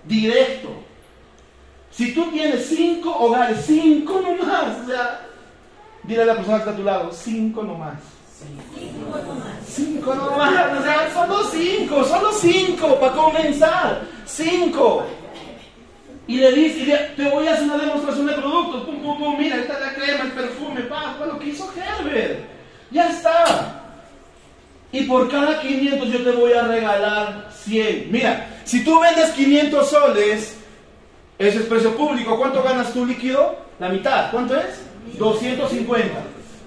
Directo. 0.05 0.71
Si 1.91 2.15
tú 2.15 2.31
tienes 2.31 2.67
cinco 2.67 3.11
hogares, 3.17 3.65
cinco 3.67 4.21
nomás, 4.21 4.79
o 4.85 4.87
sea, 4.87 5.21
dile 6.05 6.23
a 6.23 6.27
la 6.27 6.37
persona 6.37 6.57
que 6.57 6.61
está 6.61 6.73
a 6.73 6.77
tu 6.77 6.85
lado, 6.85 7.13
cinco 7.13 7.63
nomás. 7.63 7.99
Cinco 9.67 10.15
nomás, 10.15 10.79
o 10.79 10.83
sea, 10.83 11.13
solo 11.13 11.45
cinco, 11.51 12.05
solo 12.05 12.33
cinco 12.33 12.99
para 12.99 13.13
comenzar. 13.13 14.03
Cinco. 14.25 15.05
Y 16.27 16.37
le 16.37 16.53
dice, 16.53 17.11
te 17.17 17.29
voy 17.29 17.49
a 17.49 17.55
hacer 17.55 17.65
una 17.65 17.79
demostración 17.79 18.27
de 18.27 18.35
productos. 18.35 18.85
Pum, 18.85 19.03
pum, 19.03 19.19
pum, 19.19 19.39
mira, 19.39 19.57
esta 19.57 19.75
es 19.75 19.81
la 19.81 19.95
crema, 19.95 20.25
el 20.25 20.33
perfume, 20.33 20.83
pa, 20.83 21.15
fue 21.19 21.27
lo 21.27 21.39
que 21.39 21.49
hizo 21.49 21.69
Herbert. 21.77 22.39
Ya 22.93 23.11
está. 23.11 23.83
Y 24.93 25.03
por 25.03 25.29
cada 25.29 25.61
500 25.61 26.09
yo 26.09 26.23
te 26.23 26.31
voy 26.31 26.53
a 26.53 26.63
regalar 26.63 27.51
100. 27.53 28.13
Mira, 28.13 28.49
si 28.65 28.85
tú 28.85 29.01
vendes 29.01 29.31
500 29.31 29.91
soles, 29.91 30.60
ese 31.41 31.61
es 31.61 31.65
precio 31.65 31.97
público. 31.97 32.39
¿Cuánto 32.39 32.63
ganas 32.63 32.93
tú 32.93 33.07
líquido? 33.07 33.57
La 33.79 33.89
mitad. 33.89 34.31
¿Cuánto 34.31 34.55
es? 34.57 34.83
250 35.19 36.21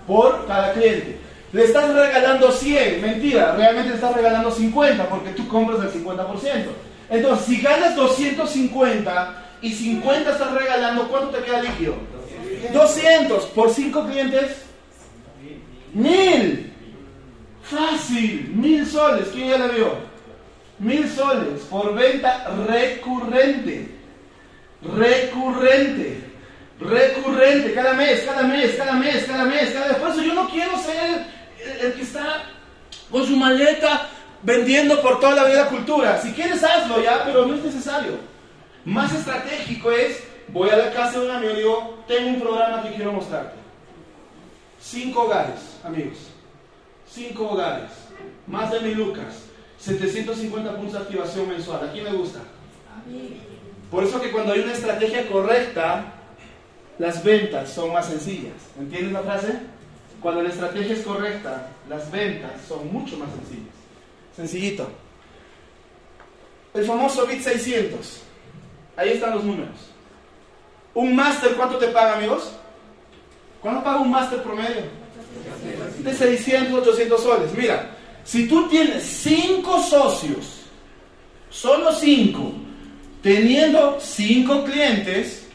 por 0.08 0.48
cada 0.48 0.74
cliente. 0.74 1.20
Le 1.52 1.66
estás 1.66 1.94
regalando 1.94 2.52
100, 2.52 3.00
mentira, 3.00 3.54
realmente 3.56 3.90
le 3.90 3.96
estás 3.96 4.16
regalando 4.16 4.50
50 4.50 5.08
porque 5.08 5.30
tú 5.30 5.48
compras 5.48 5.80
el 5.82 6.04
50%. 6.04 6.66
Entonces, 7.12 7.46
si 7.46 7.62
ganas 7.62 7.96
250 7.96 9.44
y 9.62 9.72
50 9.72 10.32
estás 10.32 10.52
regalando, 10.52 11.08
¿cuánto 11.08 11.30
te 11.30 11.44
queda 11.44 11.62
líquido? 11.62 11.94
200 12.74 13.46
por 13.46 13.70
5 13.70 14.08
clientes. 14.08 14.64
1000. 15.94 16.74
Fácil, 17.62 18.52
1000 18.56 18.88
soles. 18.88 19.28
¿Quién 19.32 19.50
ya 19.50 19.58
le 19.60 19.74
vio? 19.76 19.92
1000 20.80 21.10
soles 21.10 21.62
por 21.70 21.94
venta 21.94 22.52
recurrente. 22.68 24.03
Recurrente. 24.84 26.24
Recurrente, 26.80 27.74
cada 27.74 27.94
mes, 27.94 28.24
cada 28.24 28.44
mes, 28.44 28.76
cada 28.76 28.94
mes, 28.94 29.26
cada 29.26 29.46
mes, 29.46 29.70
cada 29.72 30.12
eso 30.12 30.22
yo 30.22 30.34
no 30.34 30.50
quiero 30.50 30.78
ser 30.80 31.26
el, 31.82 31.94
que 31.94 32.02
está 32.02 32.44
con 33.10 33.26
su 33.26 33.38
maleta 33.38 34.10
vendiendo 34.42 35.02
por 35.02 35.20
toda 35.20 35.36
la 35.36 35.46
vida 35.46 35.70
cultura. 35.70 36.20
Si 36.22 36.34
quieres 36.34 36.64
hazlo 36.64 37.02
ya, 37.02 37.24
pero 37.24 37.46
no 37.46 37.56
es 37.56 37.64
necesario. 37.64 38.18
Más 38.84 39.14
estratégico 39.14 39.92
es, 39.92 40.24
voy 40.50 40.70
a 40.70 40.76
la 40.76 40.92
casa 40.92 41.20
de 41.20 41.26
un 41.26 41.32
amigo 41.32 41.54
y 41.54 41.58
digo, 41.58 42.04
tengo 42.08 42.30
un 42.30 42.40
programa 42.42 42.84
que 42.84 42.96
quiero 42.96 43.14
mostrarte. 43.14 43.56
Cinco 44.82 45.22
hogares, 45.22 45.80
amigos. 45.86 46.18
Cinco 47.10 47.52
hogares. 47.52 47.92
Más 48.46 48.72
de 48.72 48.82
mil 48.82 48.98
lucas. 48.98 49.46
750 49.78 50.76
puntos 50.76 50.94
de 50.94 51.00
activación 51.00 51.48
mensual. 51.48 51.88
¿A 51.88 51.92
quién 51.92 52.06
le 52.06 52.12
gusta? 52.12 52.40
Por 53.94 54.04
eso 54.04 54.20
que 54.20 54.32
cuando 54.32 54.54
hay 54.54 54.62
una 54.62 54.74
estrategia 54.74 55.28
correcta, 55.28 56.06
las 56.98 57.24
ventas 57.24 57.70
son 57.70 57.94
más 57.94 58.08
sencillas. 58.08 58.56
¿Entiendes 58.80 59.12
la 59.14 59.22
frase? 59.22 59.60
Cuando 60.20 60.42
la 60.42 60.50
estrategia 60.50 60.96
es 60.96 61.02
correcta, 61.02 61.70
las 61.88 62.10
ventas 62.10 62.54
son 62.68 62.92
mucho 62.92 63.18
más 63.18 63.30
sencillas. 63.36 63.76
Sencillito. 64.36 64.90
El 66.74 66.86
famoso 66.86 67.28
BIT 67.28 67.44
600. 67.44 68.22
Ahí 68.98 69.10
están 69.12 69.36
los 69.36 69.44
números. 69.44 69.76
Un 70.96 71.16
máster, 71.16 71.54
¿cuánto 71.54 71.78
te 71.78 71.90
paga, 71.90 72.18
amigos? 72.18 72.52
¿Cuánto 73.62 73.84
paga 73.84 74.00
un 74.00 74.10
máster 74.10 74.42
promedio? 74.42 74.86
De 76.00 76.16
600, 76.16 76.80
800 76.80 77.22
soles. 77.22 77.54
Mira, 77.56 77.92
si 78.24 78.48
tú 78.48 78.68
tienes 78.70 79.04
5 79.04 79.84
socios, 79.84 80.62
solo 81.52 81.92
5, 81.92 82.63
teniendo 83.24 83.98
5 84.00 84.66
clientes, 84.66 85.48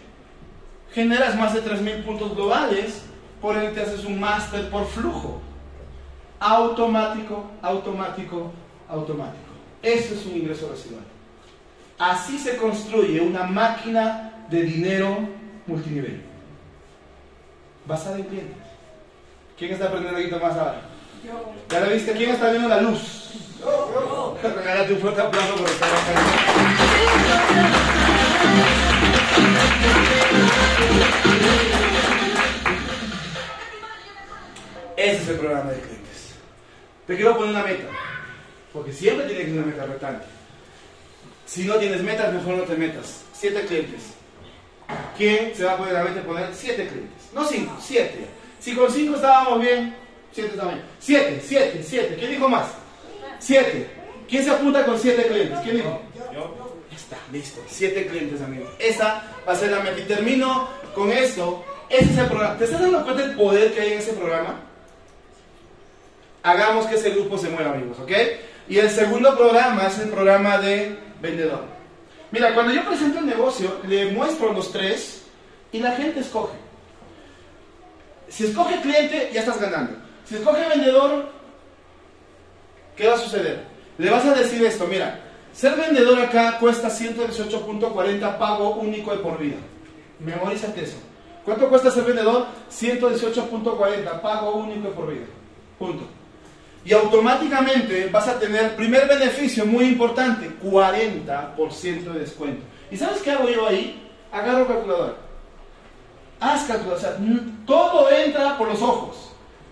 generas 0.92 1.36
más 1.36 1.54
de 1.54 1.62
3.000 1.62 2.04
puntos 2.04 2.34
globales, 2.34 3.02
por 3.40 3.56
el 3.56 3.72
que 3.72 3.80
haces 3.82 4.04
un 4.04 4.18
máster 4.18 4.68
por 4.70 4.86
flujo. 4.86 5.40
Automático, 6.40 7.48
automático, 7.62 8.50
automático. 8.88 9.44
Eso 9.82 10.14
es 10.14 10.26
un 10.26 10.38
ingreso 10.38 10.68
residual. 10.70 11.04
Así 11.98 12.38
se 12.38 12.56
construye 12.56 13.20
una 13.20 13.44
máquina 13.44 14.46
de 14.48 14.62
dinero 14.62 15.28
multinivel. 15.66 16.22
Basada 17.86 18.16
en 18.16 18.24
clientes. 18.24 18.56
¿Quién 19.58 19.72
está 19.72 19.86
aprendiendo 19.86 20.18
aquí 20.18 20.30
más 20.30 20.56
ahora? 20.56 20.82
Yo. 21.24 21.52
¿Ya 21.70 21.80
la 21.80 21.88
viste? 21.88 22.12
¿Quién 22.12 22.30
está 22.30 22.50
viendo 22.50 22.68
la 22.68 22.80
luz? 22.80 23.30
Regálate 23.60 24.92
un 24.92 25.00
fuerte 25.00 25.20
aplauso 25.20 25.56
por 25.56 25.68
estar 25.68 25.88
acá. 25.88 27.18
Ese 34.96 35.16
es 35.22 35.28
el 35.28 35.36
programa 35.36 35.70
de 35.70 35.80
clientes. 35.80 36.34
Te 37.06 37.16
quiero 37.16 37.36
poner 37.36 37.50
una 37.50 37.64
meta. 37.64 37.84
Porque 38.72 38.92
siempre 38.92 39.26
tiene 39.26 39.40
que 39.40 39.50
ser 39.50 39.58
una 39.58 39.66
meta 39.66 39.86
retante. 39.86 40.26
Si 41.46 41.64
no 41.64 41.76
tienes 41.76 42.02
metas, 42.02 42.32
mejor 42.32 42.56
no 42.56 42.62
te 42.64 42.76
metas. 42.76 43.22
Siete 43.32 43.62
clientes. 43.62 44.14
¿Quién 45.16 45.54
se 45.54 45.64
va 45.64 45.72
a 45.72 45.76
poner 45.78 45.94
la 45.94 46.04
mente 46.04 46.20
poner 46.20 46.54
siete 46.54 46.86
clientes? 46.86 47.30
No 47.32 47.44
cinco, 47.44 47.76
siete. 47.80 48.26
Si 48.60 48.74
con 48.74 48.90
cinco 48.92 49.16
estábamos 49.16 49.60
bien, 49.60 49.94
siete 50.32 50.54
bien. 50.54 50.82
Siete, 50.98 51.42
siete, 51.44 51.82
siete. 51.82 52.16
¿Quién 52.16 52.30
dijo 52.32 52.48
más? 52.48 52.68
Siete. 53.38 53.90
¿Quién 54.28 54.44
se 54.44 54.50
apunta 54.50 54.84
con 54.84 54.98
siete 54.98 55.26
clientes? 55.26 55.58
¿Quién 55.62 55.76
dijo? 55.76 56.00
Yo. 56.34 56.54
Ya 56.90 56.96
está, 56.96 57.16
listo. 57.32 57.60
Siete 57.68 58.06
clientes, 58.06 58.42
amigos. 58.42 58.68
Esa 58.78 59.22
va 59.46 59.52
a 59.52 59.56
ser 59.56 59.70
la 59.70 59.80
meta. 59.80 59.98
Y 59.98 60.04
termino 60.04 60.68
con 60.94 61.10
esto. 61.10 61.64
Ese 61.88 62.12
es 62.12 62.18
el 62.18 62.26
programa. 62.26 62.58
¿Te 62.58 62.64
estás 62.64 62.80
dando 62.80 63.02
cuenta 63.04 63.22
del 63.22 63.36
poder 63.36 63.72
que 63.72 63.80
hay 63.80 63.92
en 63.92 63.98
ese 63.98 64.12
programa? 64.12 64.60
Hagamos 66.42 66.86
que 66.86 66.96
ese 66.96 67.10
grupo 67.10 67.38
se 67.38 67.48
mueva, 67.48 67.70
amigos, 67.72 67.98
¿ok? 67.98 68.12
Y 68.68 68.78
el 68.78 68.90
segundo 68.90 69.36
programa 69.36 69.86
es 69.86 69.98
el 69.98 70.10
programa 70.10 70.58
de 70.58 70.98
vendedor. 71.20 71.64
Mira, 72.30 72.54
cuando 72.54 72.72
yo 72.72 72.84
presento 72.84 73.20
el 73.20 73.26
negocio, 73.26 73.80
le 73.86 74.12
muestro 74.12 74.52
los 74.52 74.70
tres 74.70 75.22
y 75.72 75.80
la 75.80 75.92
gente 75.92 76.20
escoge. 76.20 76.54
Si 78.28 78.44
escoge 78.46 78.80
cliente, 78.82 79.30
ya 79.32 79.40
estás 79.40 79.58
ganando. 79.58 79.96
Si 80.26 80.36
escoge 80.36 80.68
vendedor, 80.68 81.30
¿qué 82.98 83.06
va 83.06 83.14
a 83.14 83.18
suceder? 83.18 83.64
Le 83.96 84.10
vas 84.10 84.26
a 84.26 84.34
decir 84.34 84.62
esto, 84.66 84.86
mira, 84.86 85.20
ser 85.52 85.76
vendedor 85.76 86.20
acá 86.20 86.58
cuesta 86.58 86.88
118.40 86.88 88.38
pago 88.38 88.74
único 88.74 89.12
de 89.12 89.18
por 89.18 89.38
vida. 89.38 89.56
Memorízate 90.18 90.82
eso. 90.82 90.96
¿Cuánto 91.44 91.68
cuesta 91.68 91.90
ser 91.90 92.04
vendedor? 92.04 92.46
118.40 92.70 94.20
pago 94.20 94.56
único 94.56 94.88
de 94.88 94.94
por 94.94 95.08
vida. 95.08 95.26
Punto. 95.78 96.04
Y 96.84 96.92
automáticamente 96.92 98.08
vas 98.12 98.28
a 98.28 98.38
tener, 98.38 98.76
primer 98.76 99.08
beneficio 99.08 99.64
muy 99.64 99.86
importante, 99.86 100.50
40% 100.62 102.12
de 102.12 102.18
descuento. 102.18 102.64
¿Y 102.90 102.96
sabes 102.96 103.22
qué 103.22 103.30
hago 103.30 103.48
yo 103.48 103.66
ahí? 103.66 104.10
Agarro 104.32 104.66
calculadora. 104.66 105.14
Haz 106.40 106.64
calculadora. 106.64 106.96
O 106.96 107.00
sea, 107.00 107.16
todo 107.66 108.10
entra 108.10 108.56
por 108.58 108.68
los 108.68 108.80
ojos. 108.82 109.27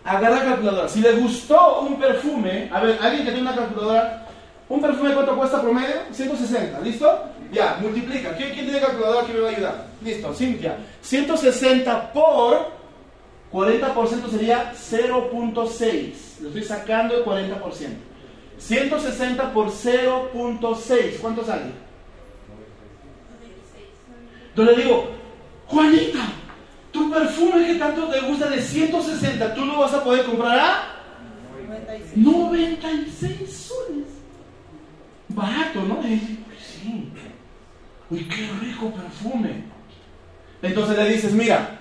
Agarra 0.06 0.44
calculadora. 0.44 0.88
Si 0.88 1.00
le 1.00 1.12
gustó 1.12 1.80
un 1.80 1.98
perfume, 1.98 2.70
a 2.72 2.80
ver, 2.80 2.98
alguien 3.00 3.24
que 3.26 3.32
tiene 3.32 3.48
una 3.48 3.56
calculadora, 3.56 4.26
¿Un 4.68 4.80
perfume 4.80 5.14
cuánto 5.14 5.36
cuesta 5.36 5.62
promedio? 5.62 5.94
160, 6.10 6.80
¿listo? 6.80 7.08
Ya, 7.52 7.78
multiplica. 7.80 8.34
¿Quién, 8.36 8.52
quién 8.52 8.64
tiene 8.64 8.80
calculadora 8.80 9.26
que 9.26 9.32
me 9.32 9.40
va 9.40 9.48
a 9.48 9.52
ayudar? 9.52 9.86
Listo, 10.02 10.34
Cintia. 10.34 10.76
160 11.02 12.12
por 12.12 12.72
40% 13.52 14.28
sería 14.28 14.72
0.6. 14.72 16.40
Lo 16.40 16.48
estoy 16.48 16.64
sacando 16.64 17.16
el 17.16 17.24
40%. 17.24 17.60
160 18.58 19.52
por 19.52 19.68
0.6. 19.68 21.18
¿Cuánto 21.20 21.44
sale? 21.44 21.86
Entonces 24.48 24.76
le 24.76 24.82
digo, 24.82 25.10
Juanita, 25.66 26.26
tu 26.96 27.10
perfume 27.10 27.66
que 27.66 27.74
tanto 27.74 28.08
te 28.08 28.20
gusta 28.20 28.48
de 28.48 28.60
160, 28.60 29.54
tú 29.54 29.64
lo 29.66 29.80
vas 29.80 29.92
a 29.92 30.02
poder 30.02 30.24
comprar 30.24 30.58
a 30.58 30.96
96 32.14 33.52
soles. 33.52 34.06
Barato, 35.28 35.82
¿no? 35.82 36.02
sí. 36.02 37.12
Uy, 38.08 38.24
qué 38.24 38.48
rico 38.60 38.90
perfume. 38.92 39.64
Entonces 40.62 40.96
le 40.96 41.08
dices, 41.10 41.32
mira, 41.32 41.78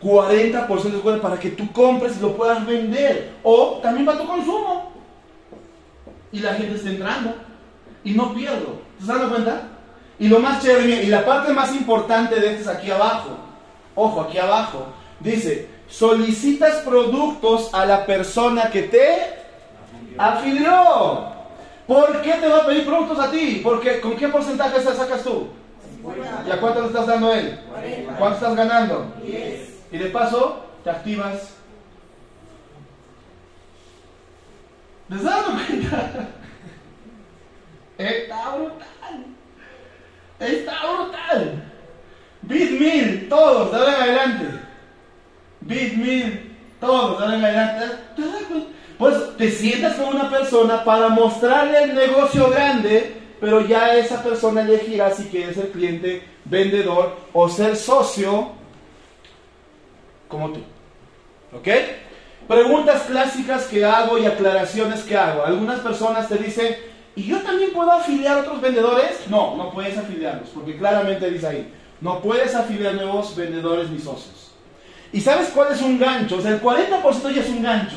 40% 0.00 0.82
de 0.82 0.90
descuento 0.90 1.22
para 1.22 1.40
que 1.40 1.50
tú 1.50 1.72
compres 1.72 2.16
y 2.16 2.20
lo 2.20 2.36
puedas 2.36 2.64
vender. 2.64 3.32
O 3.42 3.80
también 3.82 4.06
para 4.06 4.18
tu 4.18 4.26
consumo. 4.26 4.92
Y 6.30 6.40
la 6.40 6.54
gente 6.54 6.76
está 6.76 6.90
entrando. 6.90 7.34
Y 8.04 8.12
no 8.12 8.32
pierdo. 8.34 8.80
¿Te 8.96 9.02
estás 9.02 9.18
dando 9.18 9.30
cuenta? 9.30 9.62
Y 10.18 10.28
lo 10.28 10.38
más 10.38 10.62
chévere, 10.62 11.02
y 11.02 11.06
la 11.06 11.24
parte 11.24 11.52
más 11.52 11.74
importante 11.74 12.38
de 12.38 12.54
esto 12.54 12.70
es 12.70 12.76
aquí 12.76 12.90
abajo. 12.90 13.45
Ojo, 13.96 14.20
aquí 14.20 14.38
abajo. 14.38 14.86
Dice, 15.18 15.68
solicitas 15.88 16.76
productos 16.82 17.74
a 17.74 17.84
la 17.84 18.06
persona 18.06 18.70
que 18.70 18.82
te 18.82 19.16
afilió. 20.16 21.34
¿Por 21.86 22.20
qué 22.22 22.32
te 22.34 22.48
va 22.48 22.58
a 22.58 22.66
pedir 22.66 22.84
productos 22.84 23.18
a 23.18 23.30
ti? 23.30 23.60
Porque 23.64 24.00
¿con 24.00 24.16
qué 24.16 24.28
porcentaje 24.28 24.80
se 24.80 24.94
sacas 24.94 25.22
tú? 25.24 25.48
¿Y 26.46 26.50
a 26.50 26.60
cuánto 26.60 26.82
le 26.82 26.86
estás 26.88 27.06
dando 27.06 27.28
a 27.28 27.38
él? 27.38 27.58
¿Cuánto 28.18 28.34
estás 28.34 28.54
ganando? 28.54 29.12
Y 29.90 29.98
de 29.98 30.06
paso, 30.10 30.60
te 30.84 30.90
activas. 30.90 31.54
¿Les 35.08 35.22
das 35.22 35.44
cuenta? 35.44 36.28
Está 37.98 38.56
brutal. 38.56 39.26
Está 40.40 40.74
brutal. 40.92 41.72
Bitmil, 42.46 43.28
todos, 43.28 43.70
de 43.70 43.76
ahora 43.76 43.94
en 43.94 44.02
adelante. 44.02 44.44
Todos, 46.80 47.18
de 47.18 47.24
ahora 47.24 47.36
en 47.36 47.44
adelante. 47.44 47.84
Pues 48.98 49.36
te 49.36 49.50
sientas 49.50 49.96
con 49.96 50.14
una 50.14 50.30
persona 50.30 50.82
para 50.82 51.08
mostrarle 51.08 51.82
el 51.82 51.94
negocio 51.94 52.48
grande, 52.50 53.20
pero 53.40 53.60
ya 53.60 53.94
esa 53.96 54.22
persona 54.22 54.62
elegirá 54.62 55.10
si 55.10 55.24
quiere 55.24 55.52
ser 55.52 55.70
cliente, 55.70 56.22
vendedor 56.44 57.16
o 57.32 57.48
ser 57.48 57.76
socio 57.76 58.52
como 60.28 60.50
tú. 60.52 60.60
¿Ok? 61.52 61.68
Preguntas 62.48 63.02
clásicas 63.02 63.64
que 63.64 63.84
hago 63.84 64.18
y 64.18 64.26
aclaraciones 64.26 65.02
que 65.02 65.16
hago. 65.16 65.44
Algunas 65.44 65.80
personas 65.80 66.28
te 66.28 66.36
dicen, 66.38 66.76
¿y 67.16 67.24
yo 67.24 67.40
también 67.42 67.72
puedo 67.72 67.90
afiliar 67.90 68.38
a 68.38 68.40
otros 68.42 68.60
vendedores? 68.60 69.26
No, 69.28 69.56
no 69.56 69.72
puedes 69.72 69.98
afiliarlos, 69.98 70.48
porque 70.50 70.76
claramente 70.78 71.30
dice 71.30 71.46
ahí, 71.48 71.72
no 72.00 72.20
puedes 72.20 72.54
afiliar 72.54 72.94
nuevos 72.94 73.34
vendedores 73.34 73.90
ni 73.90 73.98
socios. 73.98 74.52
¿Y 75.12 75.20
sabes 75.20 75.48
cuál 75.54 75.72
es 75.72 75.80
un 75.80 75.98
gancho? 75.98 76.36
O 76.36 76.40
sea, 76.40 76.52
el 76.52 76.60
40% 76.60 77.34
ya 77.34 77.42
es 77.42 77.48
un 77.48 77.62
gancho. 77.62 77.96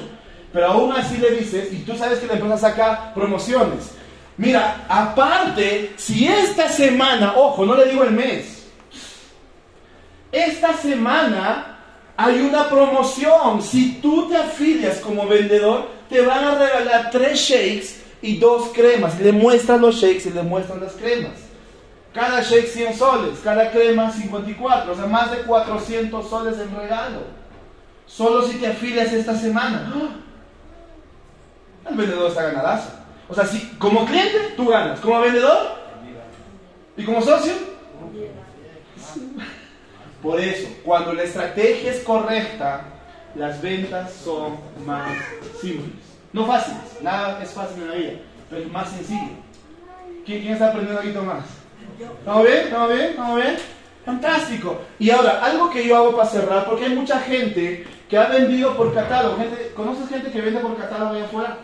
Pero 0.53 0.67
aún 0.67 0.93
así 0.93 1.17
le 1.17 1.31
dices, 1.31 1.71
y 1.71 1.77
tú 1.79 1.95
sabes 1.95 2.19
que 2.19 2.27
la 2.27 2.33
empresa 2.33 2.57
saca 2.57 3.13
promociones. 3.13 3.91
Mira, 4.37 4.85
aparte, 4.87 5.93
si 5.97 6.27
esta 6.27 6.69
semana, 6.69 7.33
ojo, 7.35 7.65
no 7.65 7.75
le 7.75 7.89
digo 7.89 8.03
el 8.03 8.11
mes, 8.11 8.67
esta 10.31 10.73
semana 10.77 11.79
hay 12.15 12.39
una 12.41 12.69
promoción. 12.69 13.61
Si 13.61 13.99
tú 14.01 14.27
te 14.29 14.37
afilias 14.37 14.99
como 14.99 15.27
vendedor, 15.27 15.89
te 16.09 16.21
van 16.21 16.43
a 16.43 16.55
regalar 16.55 17.11
tres 17.11 17.39
shakes 17.39 18.01
y 18.21 18.37
dos 18.37 18.69
cremas. 18.73 19.19
Le 19.19 19.31
muestran 19.31 19.81
los 19.81 19.95
shakes 19.95 20.29
y 20.29 20.33
le 20.33 20.43
muestran 20.43 20.81
las 20.81 20.93
cremas. 20.93 21.48
Cada 22.13 22.41
shake 22.41 22.67
100 22.67 22.97
soles, 22.97 23.39
cada 23.43 23.71
crema 23.71 24.11
54, 24.11 24.91
o 24.91 24.95
sea, 24.95 25.05
más 25.05 25.31
de 25.31 25.37
400 25.43 26.29
soles 26.29 26.59
en 26.59 26.75
regalo. 26.75 27.21
Solo 28.07 28.41
si 28.47 28.57
te 28.57 28.67
afilias 28.67 29.13
esta 29.13 29.35
semana. 29.35 29.93
El 31.87 31.95
vendedor 31.95 32.29
está 32.29 32.43
ganadazo. 32.43 32.89
O 33.27 33.35
sea, 33.35 33.45
si 33.45 33.59
como 33.77 34.05
cliente 34.05 34.53
tú 34.57 34.67
ganas, 34.67 34.99
como 34.99 35.21
vendedor 35.21 35.77
y 36.97 37.03
como 37.03 37.21
socio. 37.21 37.53
Por 40.21 40.39
eso, 40.39 40.67
cuando 40.83 41.13
la 41.13 41.23
estrategia 41.23 41.91
es 41.91 42.03
correcta, 42.03 42.81
las 43.35 43.61
ventas 43.61 44.13
son 44.13 44.57
más 44.85 45.11
simples. 45.61 45.93
No 46.33 46.45
fáciles, 46.45 47.01
nada 47.01 47.41
es 47.41 47.51
fácil 47.51 47.83
en 47.83 47.89
la 47.89 47.95
vida, 47.95 48.11
pero 48.49 48.67
más 48.69 48.89
sencillo. 48.89 49.37
¿Quién, 50.25 50.47
está 50.47 50.69
aprendiendo 50.69 51.01
algo 51.01 51.23
más? 51.23 51.45
¿Estamos 51.99 52.43
bien? 52.45 52.57
¿Estamos 52.59 52.89
bien? 52.93 53.09
¿Estamos 53.09 53.35
bien? 53.35 53.57
Fantástico. 54.05 54.81
Y 54.99 55.09
ahora, 55.09 55.43
algo 55.43 55.69
que 55.69 55.85
yo 55.85 55.97
hago 55.97 56.15
para 56.15 56.29
cerrar, 56.29 56.65
porque 56.65 56.85
hay 56.85 56.95
mucha 56.95 57.19
gente 57.19 57.85
que 58.09 58.17
ha 58.17 58.27
vendido 58.29 58.75
por 58.75 58.93
catálogo. 58.93 59.37
¿Conoces 59.75 60.07
gente 60.07 60.31
que 60.31 60.41
vende 60.41 60.61
por 60.61 60.77
catálogo 60.77 61.15
allá 61.15 61.25
afuera? 61.25 61.57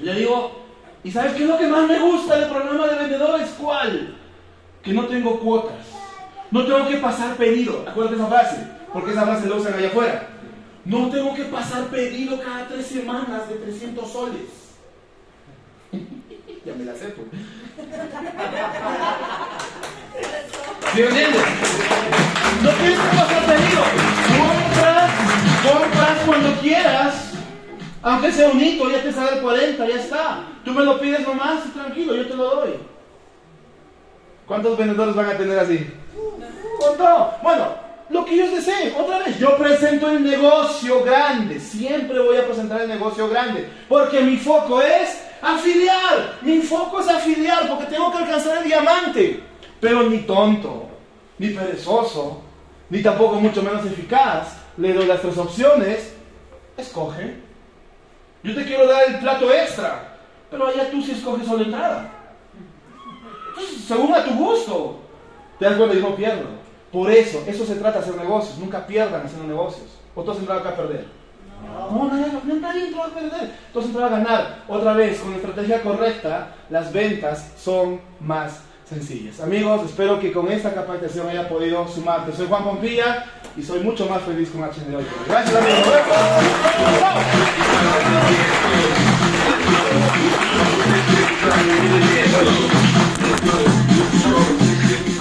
Le 0.00 0.14
digo, 0.14 0.64
¿y 1.04 1.10
sabes 1.10 1.34
qué 1.34 1.42
es 1.42 1.48
lo 1.48 1.58
que 1.58 1.66
más 1.66 1.86
me 1.86 1.98
gusta 1.98 2.38
del 2.38 2.48
programa 2.48 2.86
de 2.86 2.96
vendedores? 2.96 3.50
¿Cuál? 3.60 4.16
Que 4.82 4.92
no 4.92 5.06
tengo 5.06 5.38
cuotas. 5.38 5.86
No 6.50 6.64
tengo 6.64 6.88
que 6.88 6.96
pasar 6.96 7.36
pedido. 7.36 7.84
Acuérdate 7.86 8.16
esa 8.16 8.26
frase, 8.26 8.66
porque 8.92 9.10
esa 9.10 9.26
frase 9.26 9.48
la 9.48 9.56
usan 9.56 9.74
allá 9.74 9.88
afuera. 9.88 10.28
No 10.86 11.10
tengo 11.10 11.34
que 11.34 11.44
pasar 11.44 11.84
pedido 11.88 12.40
cada 12.40 12.66
tres 12.68 12.86
semanas 12.86 13.46
de 13.48 13.56
300 13.56 14.10
soles. 14.10 14.68
Ya 16.68 16.74
me 16.74 16.84
la 16.84 16.94
sé, 16.94 17.06
pues. 17.08 17.26
¿Sí 20.94 21.00
me 21.00 21.08
entiendes? 21.08 21.42
No 22.62 22.70
tienes 22.70 22.98
que 22.98 23.16
pasar 23.16 23.44
pedido. 23.46 23.82
Compras, 24.38 25.10
compras 25.64 26.18
cuando 26.26 26.52
quieras 26.60 27.28
aunque 28.02 28.32
sea 28.32 28.48
un 28.48 28.62
hito, 28.62 28.90
ya 28.90 29.02
te 29.02 29.12
sale 29.12 29.36
el 29.36 29.42
40, 29.42 29.88
ya 29.88 29.96
está. 29.96 30.44
Tú 30.64 30.72
me 30.72 30.84
lo 30.84 31.00
pides 31.00 31.26
nomás 31.26 31.66
y 31.66 31.70
tranquilo, 31.70 32.14
yo 32.14 32.26
te 32.26 32.34
lo 32.34 32.56
doy. 32.56 32.74
¿Cuántos 34.46 34.78
vendedores 34.78 35.14
van 35.14 35.26
a 35.26 35.36
tener 35.36 35.58
así? 35.58 35.86
¿Cuánto? 36.78 37.32
Bueno, 37.42 37.74
lo 38.08 38.24
que 38.24 38.34
ellos 38.34 38.52
deseen. 38.52 38.94
Otra 38.98 39.18
vez, 39.18 39.38
yo 39.38 39.56
presento 39.58 40.08
el 40.08 40.22
negocio 40.22 41.02
grande. 41.04 41.60
Siempre 41.60 42.20
voy 42.20 42.36
a 42.36 42.46
presentar 42.46 42.82
el 42.82 42.88
negocio 42.88 43.28
grande. 43.28 43.68
Porque 43.88 44.20
mi 44.20 44.36
foco 44.36 44.80
es 44.80 45.17
afiliar. 45.42 46.38
Mi 46.42 46.60
foco 46.60 47.00
es 47.00 47.08
afiliar 47.08 47.68
porque 47.68 47.86
tengo 47.86 48.10
que 48.12 48.18
alcanzar 48.18 48.58
el 48.58 48.64
diamante. 48.64 49.42
Pero 49.80 50.02
ni 50.04 50.18
tonto, 50.18 50.88
ni 51.38 51.50
perezoso, 51.50 52.42
ni 52.90 53.02
tampoco 53.02 53.36
mucho 53.40 53.62
menos 53.62 53.84
eficaz. 53.86 54.56
Le 54.76 54.92
doy 54.92 55.06
las 55.06 55.20
tres 55.20 55.36
opciones. 55.38 56.14
Escoge. 56.76 57.36
Yo 58.42 58.54
te 58.54 58.64
quiero 58.64 58.86
dar 58.86 59.02
el 59.08 59.18
plato 59.18 59.52
extra, 59.52 60.16
pero 60.50 60.68
allá 60.68 60.90
tú 60.90 61.02
sí 61.02 61.12
escoges 61.12 61.46
solo 61.46 61.64
entrada. 61.64 62.10
Entonces, 63.48 63.84
según 63.84 64.14
a 64.14 64.24
tu 64.24 64.30
gusto, 64.30 65.00
das 65.58 65.76
cuenta 65.76 65.96
y 65.96 66.00
no 66.00 66.14
pierdo. 66.14 66.46
Por 66.92 67.10
eso, 67.10 67.42
eso 67.46 67.66
se 67.66 67.74
trata 67.74 67.98
de 67.98 68.04
hacer 68.04 68.16
negocios. 68.16 68.58
Nunca 68.58 68.86
pierdan 68.86 69.26
haciendo 69.26 69.46
negocios. 69.46 69.98
O 70.14 70.22
todos 70.22 70.38
entran 70.38 70.58
acá 70.58 70.70
a 70.70 70.76
perder. 70.76 71.17
No, 71.90 72.08
nada, 72.08 72.40
nadie 72.44 72.94
va 72.94 73.06
a 73.06 73.08
perder. 73.08 73.50
Entonces 73.66 73.92
te 73.92 74.02
a 74.02 74.08
ganar. 74.08 74.58
Otra 74.68 74.92
vez, 74.92 75.20
con 75.20 75.30
la 75.30 75.36
estrategia 75.36 75.82
correcta, 75.82 76.48
las 76.70 76.92
ventas 76.92 77.52
son 77.56 78.00
más 78.20 78.62
sencillas. 78.88 79.40
Amigos, 79.40 79.82
espero 79.84 80.18
que 80.18 80.32
con 80.32 80.50
esta 80.50 80.72
capacitación 80.72 81.28
haya 81.28 81.48
podido 81.48 81.86
sumarte. 81.88 82.32
Soy 82.32 82.46
Juan 82.46 82.64
Pompilla 82.64 83.24
y 83.56 83.62
soy 83.62 83.80
mucho 83.80 84.06
más 84.06 84.22
feliz 84.22 84.50
con 84.50 84.62
HN 84.62 84.94
hoy. 84.94 85.04
Gracias, 85.26 85.56
amigos. 85.56 85.88